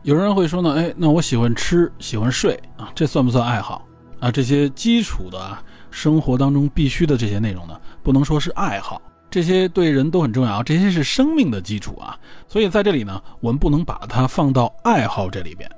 [0.08, 3.86] 有人会说呢，哎，那我喜欢吃，喜欢睡啊，这算不算爱好
[4.20, 4.32] 啊？
[4.32, 5.58] 这些基础的
[5.90, 12.18] 生活当中必须的这些内容呢，不能说是爱好，这些对人都很重要，这些是生命的基础啊。
[12.48, 15.70] 所以在这里呢，我们不能把它放到爱好这里边。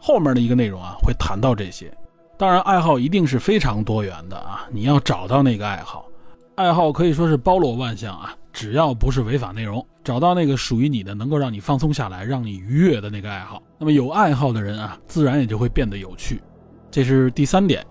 [0.00, 1.88] 后面的一个内容啊，会谈到这些。
[2.36, 6.06] 当然，爱好一定是非常多元的啊，你要找到那个爱好，
[6.56, 8.34] 爱好可以说是包罗万象啊。
[8.56, 16.42] 只要不是违法内容，找到那个属于你的，能够让你放松下来、让你愉悦的那个爱好，那么有爱好的人啊，自然也就会变得有趣。
[16.90, 17.86] 这是第三点。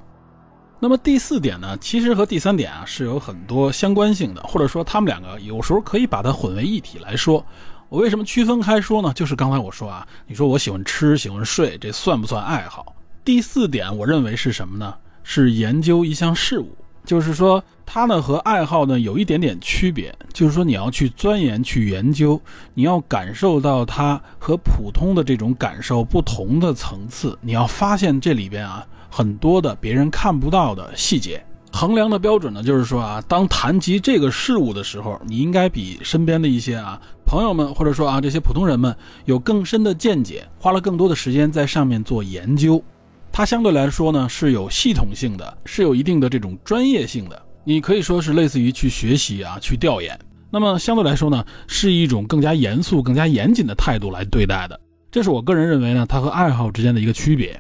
[0.80, 7.46] 那么第四点呢，其实和第三点啊是有很多相关性的，或者说他们两个有时候可以把它混为一体来说。
[7.90, 9.14] 我为什么区分开说呢？
[9.14, 12.96] 就是刚才我说啊，你说我喜欢吃、喜欢睡，这算不算爱好？
[13.24, 14.96] 第四点，我认为是什么呢？
[15.22, 16.76] 是研究一项事物。
[17.06, 22.42] 就是说，它呢和爱好呢有一点点区别，就是说你要去钻研、去研究，
[22.74, 31.42] 你要感受到它和普通的这种感受不同的层次，你要发现这里边啊很多的别人看不到的细节。
[31.72, 42.82] 衡量的标准呢，就是说啊，当谈及这个事物的时候，你应该比身边的一些啊朋友们，或者说啊这些普通人们有更深的见解，花了更多的时间在上面做研究。
[43.30, 47.45] 它相对来说呢是有系统性的，是有一定的这种专业性的。
[47.66, 50.18] 你可以说是类似于去学习啊，去调研。
[50.52, 54.80] 那么相对来说呢，是一种更加严肃、更加严谨的态度来对待的。
[55.12, 57.60] 这是我个人认为呢，它和爱好之间的一个区别。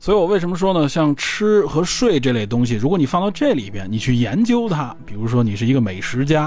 [0.00, 0.88] 所以我为什么说呢？
[0.88, 6.44] 像吃和睡这类东西，如果你放到这里边，你去研究它，比如说你是一个美食家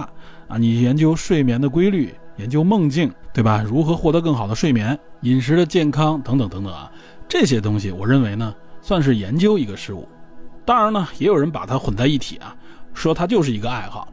[0.47, 3.63] 啊，你研究睡眠的规律，研究梦境，对吧？
[3.65, 6.91] 如何获得更好的睡眠、饮食的健康等等等等啊。
[7.29, 10.07] 这些东西，我认为呢，算是研究一个事物。
[10.65, 12.55] 当然呢，也有人把它混在一起啊，
[12.97, 14.11] 说它就是一个爱好。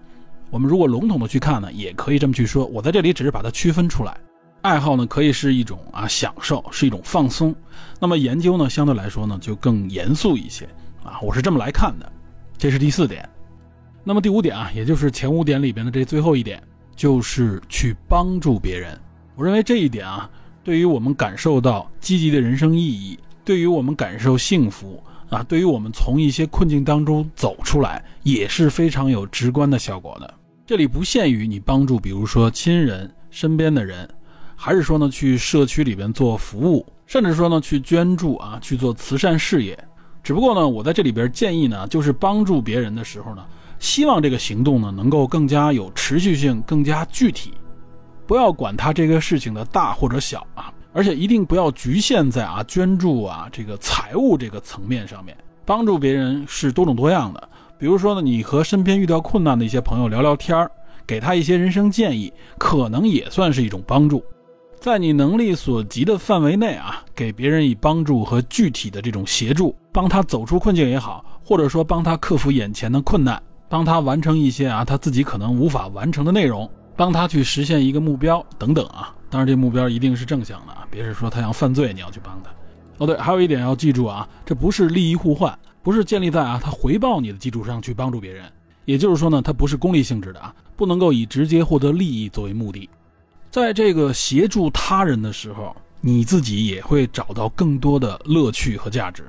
[0.51, 2.67] 我们如果笼统的去看呢，也可以这么去说。
[2.67, 4.15] 我在这里只是把它区分出来。
[4.61, 7.55] 爱好呢，可以是一种啊享受，是一种放松。
[7.99, 10.69] 那么研究呢，相对来说呢，就更严肃一些
[11.03, 11.19] 啊。
[11.23, 12.13] 我是这么来看的。
[12.59, 13.27] 这是第四点。
[14.05, 16.63] 那么第五点啊，也就是前五点里边的这最后一点，
[16.95, 18.99] 就是去帮助别人。
[19.35, 20.31] 我认为这一点啊。
[20.63, 25.03] 对于我们感受到积极的人生意义，对于我们感受幸福
[25.35, 30.35] 啊，对于我们从一些困境当中走出来，也是非常有直观的效果的。
[30.65, 34.09] 这里不限于你帮助，比如说亲人身边的人，
[34.55, 39.77] 还是说呢去社区里边做服务，甚至说呢去捐助啊，去做慈善事业。
[40.23, 43.45] 只不过呢，我在这里边建议呢，就是帮助别人的时候呢，
[43.79, 47.53] 希望这个行动呢能够更加有持续性，更加具体。
[48.27, 55.37] 不要管他这个事情的大或者小啊，而且一定不要局限在啊捐助啊这个财务这个层面上面。
[55.67, 60.71] 帮助别人是多种多样的，比如说呢，你和身边遇到困难的一些朋友聊聊天儿，
[61.07, 64.25] 给他一些人生建议，可能也算是一种帮助。
[64.79, 76.71] 在你能力所及的范围内啊，给别人以帮助和具体的这种协助，帮他走出困境也好，或者说帮他克服眼前的困难，帮他完成一些啊他自己可能无法完成的内容。
[76.97, 82.51] 帮他去实现一个目标等等啊，当然这目标一定是正向的啊，别是说他想犯罪你要去帮他。
[82.99, 88.45] 哦对，还有一点要记住啊，这不是利益互换，不是建立在啊他回报你的基础上去帮助别人，
[88.85, 92.89] 也就是说呢，它不是功利性质的啊，不能够以直接获得利益作为目的。
[93.51, 99.25] 在这个协助他人的时候，你自己也会找到更多的乐趣和价值。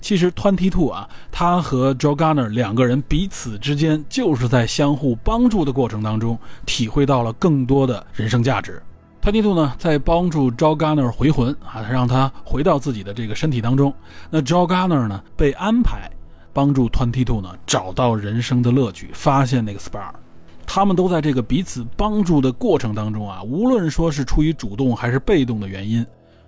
[0.00, 8.80] 其实，Twenty Two 啊，他和 Joe Garner 两个人彼此之间就是在相互帮助的过程当中，体会到了更多的人生价值。
[9.20, 13.92] Twenty Two 呢，在帮助 Joe Garner 回魂啊，让他回到自己的这个身体当中。
[14.30, 16.10] 那 Joe Garner 呢，被安排
[16.52, 20.10] 帮助 Twenty Two 呢，找到人生的乐趣，发现那个 Spar。
[20.66, 26.06] 他们都在这个彼此帮助的过程当中啊，无论说是出于主动还是被动的原因。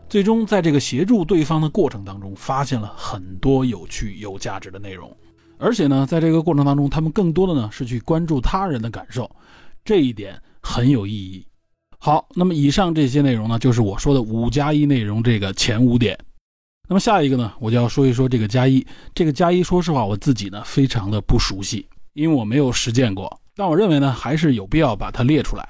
[0.08, 5.14] 最终，在这个协助对方的过程当中，发现了很多有趣、有价值的内容。
[5.58, 9.30] 而且呢，在这个过程当中，他们更多的呢是去关注他人的感受，
[9.84, 11.46] 这一点很有意义。
[12.02, 16.18] 好，那么以上这些内容呢，就是我说的五加一内容这个前五点。
[16.88, 18.84] 那么下一个呢，我就要说一说这个加一。
[19.14, 23.40] 这个加一，说实话，我自己呢非常的不熟悉，因为我没有实践过。
[23.54, 25.68] 但我认为呢，还是有必要把它列出来。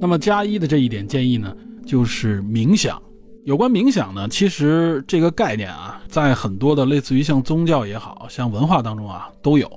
[0.00, 3.00] 那么加一的这一点建议呢，就是冥想。
[3.46, 9.70] 有关冥想呢，其实这个概念啊，在很多的类似于像宗教也好像文化当中啊都有。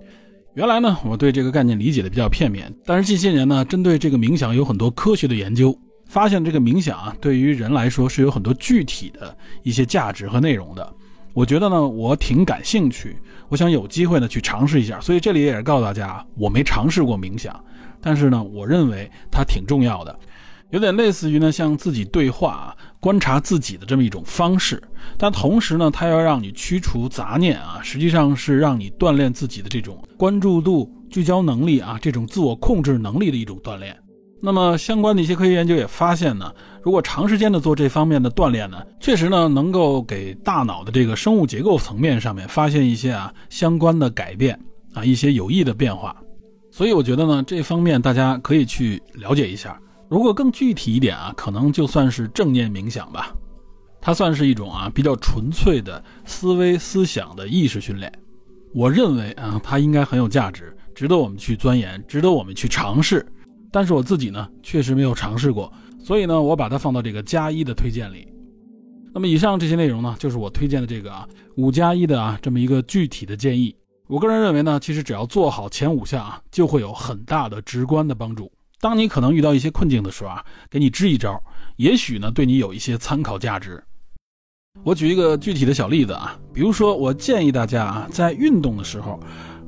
[0.55, 5.75] 原来呢，我对这个概念理解的比较片面，但是近些年呢，针对这个冥想有很多科学的研究，
[6.05, 10.93] 发现这个冥想啊，对于人来说是有很多具体的一些价值和内容的。
[11.33, 13.17] 我觉得呢，我挺感兴趣，
[13.49, 14.99] 我想有机会呢去尝试一下。
[14.99, 17.59] 所以这里也是告诉大家，我没尝试过冥想，
[17.99, 20.19] 但是呢，我认为它挺重要的。
[20.69, 24.81] 有点类似于呢，像自己对话、观察自己的这么一种方式，
[25.17, 33.93] 但同时呢，它要让你驱除杂念啊，实际上是让你锻炼自己的这种关注度、聚焦能力啊，这种自我控制能力的一种锻炼。
[34.41, 36.49] 那么相关的一些科学研究也发现呢，
[36.81, 44.57] 如果长时间的做这方面的锻炼呢，确实呢能够给大脑的这个生物结构层面上面发现一些啊相关的改变
[44.93, 46.15] 啊，一些有益的变化。
[46.71, 49.77] 所以我觉得呢，这方面大家可以去了解一下。
[50.13, 53.35] 如果更具体一点啊，可能就算是正念冥想吧，
[53.99, 58.13] 它算是一种啊比较纯粹的思维思想的意识训练。
[58.75, 63.25] 我认为啊，它应该很有价值，值得我们去钻研，值得我们去尝试。
[63.71, 68.31] 但是我自己呢，确实没有尝试过，所以呢，我把它放到这个加一的推荐里。
[69.15, 73.75] 那么以上这些内容呢，就是我推荐的这个啊五加一的啊这么一个具体的建议。
[74.05, 78.51] 我个人认为呢，其实只要做好前五项啊，就会有很大的直观的帮助。
[78.83, 81.41] 当你可能遇到一些困境的时候啊，给你支一招，
[81.77, 83.81] 也许呢对你有一些参考价值。
[84.83, 89.17] 我举一个具体的小例子啊，比如说我建议大家啊，在运动的时候，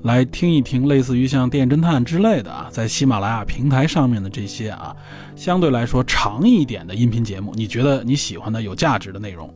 [0.04, 4.94] 来听一听类似于像《电侦探》之类的啊，在喜马拉雅平台上面的这些啊，
[5.34, 9.50] 相对来说长一点的音频节目，你觉得你喜欢的有价值的内容，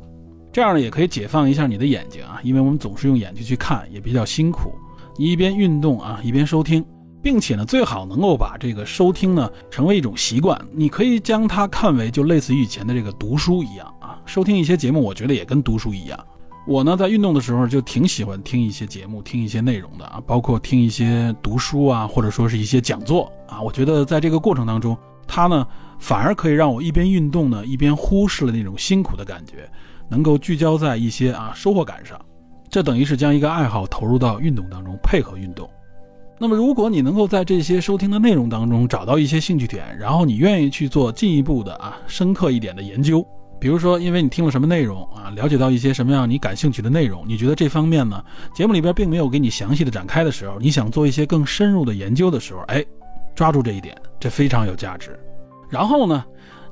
[0.53, 4.71] 这样呢也可以解放一下你的眼睛啊，因为我们总是用眼睛去看，也比较辛苦。
[5.17, 6.81] 你一边运动啊，一边收听。
[7.21, 10.59] 并且呢，最好能够把这个收听呢成为一种习惯。
[10.71, 16.19] 你可以将它看为就类似于以前的这个读书一样啊，收听一些节目，我觉得也跟读书一样。
[16.67, 23.61] 我呢在运动的时候就挺喜欢听一些节目，听一些内容的啊，包括听一些读书啊，或者说是一些讲座啊。
[23.61, 24.95] 我觉得在这个过程当中，
[25.27, 25.65] 它呢
[25.97, 29.69] 反而可以让我一边运动呢，一边忽视了那种辛苦的感觉，
[30.09, 32.19] 能够聚焦在一些啊收获感上。
[32.69, 35.67] 这等于是将一个爱好投入到运动当中，配合运动。
[36.41, 43.21] 那么，如果你能够在这些收听的内容当中找到一些兴趣点，然后你愿意去做进一步的啊深刻一点的研究，
[43.59, 48.23] 比如说，因为你听了什么内容啊，了解到一些什么样你感兴趣的内容，你觉得这方面呢，
[48.55, 52.85] 节目里边并没有给你详细的展开的时候，你想做一些更深入的研究的时候，哎，
[53.35, 55.19] 抓住这一点，这非常有价值。
[55.69, 56.23] 然后呢，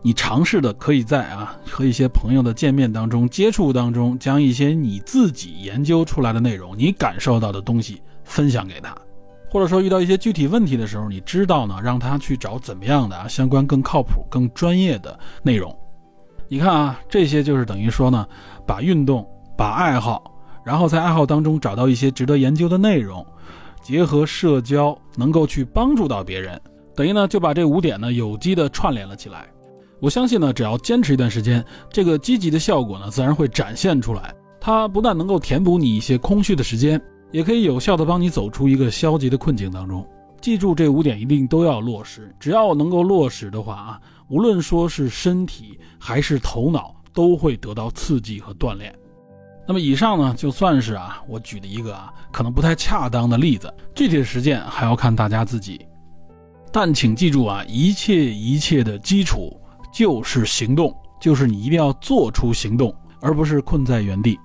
[0.01, 8.95] 你尝试的可以在啊和一些朋友的见面当中、接触当中，将一些你自己研究出来的内容、你感受到的东西分享给他。
[9.57, 15.75] 或者说遇到一些具体问题的时候，你知道呢，让他去找怎么样的啊相关更靠谱、更专业的内容。
[16.47, 18.27] 你看啊，这些就是等于说呢，
[18.67, 19.27] 把运动、
[19.57, 20.31] 把爱好，
[20.63, 23.25] 然后在爱好当中找到一些值得研究的内容，
[23.81, 26.61] 结合社交，能够去帮助到别人，
[26.95, 29.47] 等于呢就把这五点呢有机的串联了起来。
[29.99, 34.31] 我相信呢，只要坚持一段时间，这个积极的效果呢自然会展现出来。
[34.61, 37.01] 它不但能够填补你一些空虚的时间。
[37.31, 40.07] 也可以有效的帮你走出一个消极的困境当中。
[40.39, 48.93] 记住这五点一定都要落实，只要能够落实的话啊，无论说是身体还是头脑都会得到刺激和锻炼。
[49.67, 55.85] 那么以上呢，就算是啊我举的一个啊可能不太恰当的例子，具体的实践还要看大家自己。
[56.71, 59.59] 但请记住啊，一切一切的基础
[59.91, 64.39] 就是行动，就是你一定要做出行动，而不是困在原地。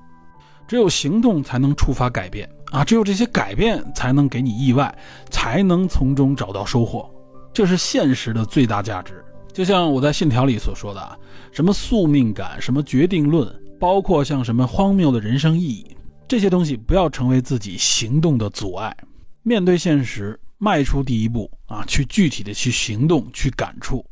[0.66, 2.48] 只有行动才能触发改变。
[2.72, 4.92] 啊，只有这些改变才能给你意外，
[5.30, 7.08] 才能从中找到收获，
[7.52, 9.22] 这是现实的最大价值。
[9.52, 11.14] 就像我在信条里所说的啊，
[11.52, 13.46] 什么宿命感，什么决定论，
[13.78, 15.86] 包括像什么荒谬的人生意义，
[16.26, 18.96] 这些东西不要成为自己行动的阻碍。
[19.42, 24.02] 面对现实，迈出第一步啊，去具体的去行动，去感触。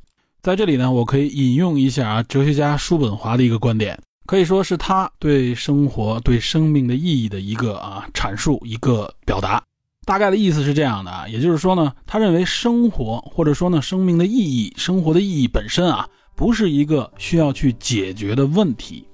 [0.43, 3.99] 在这里呢，我可以引用一下啊，哲学家叔本华的一个观点。
[4.31, 9.61] 可以说是他对生活、对生命的意义的一个啊阐述，一个表达。
[10.07, 19.05] 大概的意思是这样的啊，也就是说呢，他认为生活或者说呢生命的意义、生活的意义本身啊，不是一个需要去解决的问题，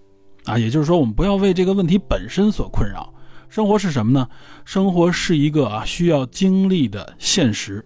[0.45, 3.11] 啊，也就是说，我们不要为这个问题本身所困扰。
[3.49, 4.29] 生活是什么呢？
[4.67, 7.83] 生活是一个啊需要经历的现实。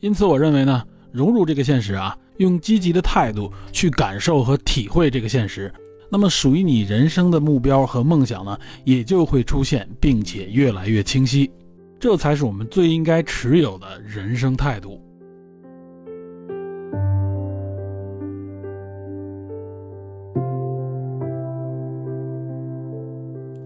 [0.00, 5.72] 因此，我认为呢，融入这个现实啊，用积极的态度去感受和体会这个现实，
[6.10, 11.50] 那么属于你人生的目标和梦想呢，也就会出现，并且越来越清晰。
[12.00, 15.00] 这才是我们最应该持有的人生态度。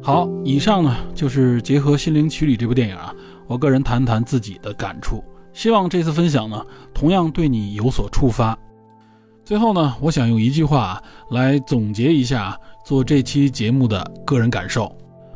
[0.03, 3.15] 好，以上呢就是结合《心灵奇旅》这部电影啊，
[3.47, 5.23] 我个人谈谈自己的感触。
[5.53, 8.59] 希望这次分享呢，同样对你有所触发。
[9.53, 10.99] 最后呢，我想用一句话
[11.29, 14.91] 来总结一下做这期节目的个人感受，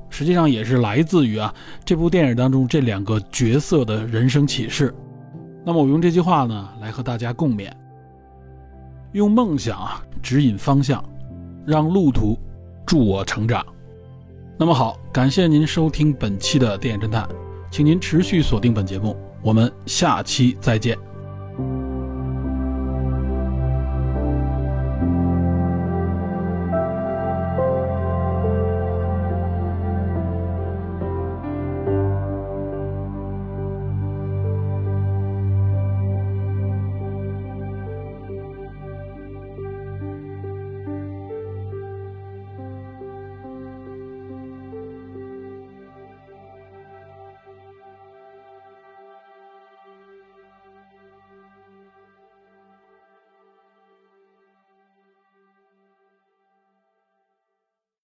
[0.08, 1.54] 实际上也是来自于啊
[1.84, 4.94] 这部电影当中这两个角色的人生启示。
[5.66, 7.70] 那么我用这句话呢来和大家共勉：
[9.12, 11.04] 用梦想啊指引方向，
[11.66, 12.38] 让路途
[12.86, 13.62] 助我成长。
[14.58, 17.28] 那么好，感谢您收听本期的电影侦探，
[17.70, 21.05] 请您持续锁定本节目，我们下期再见。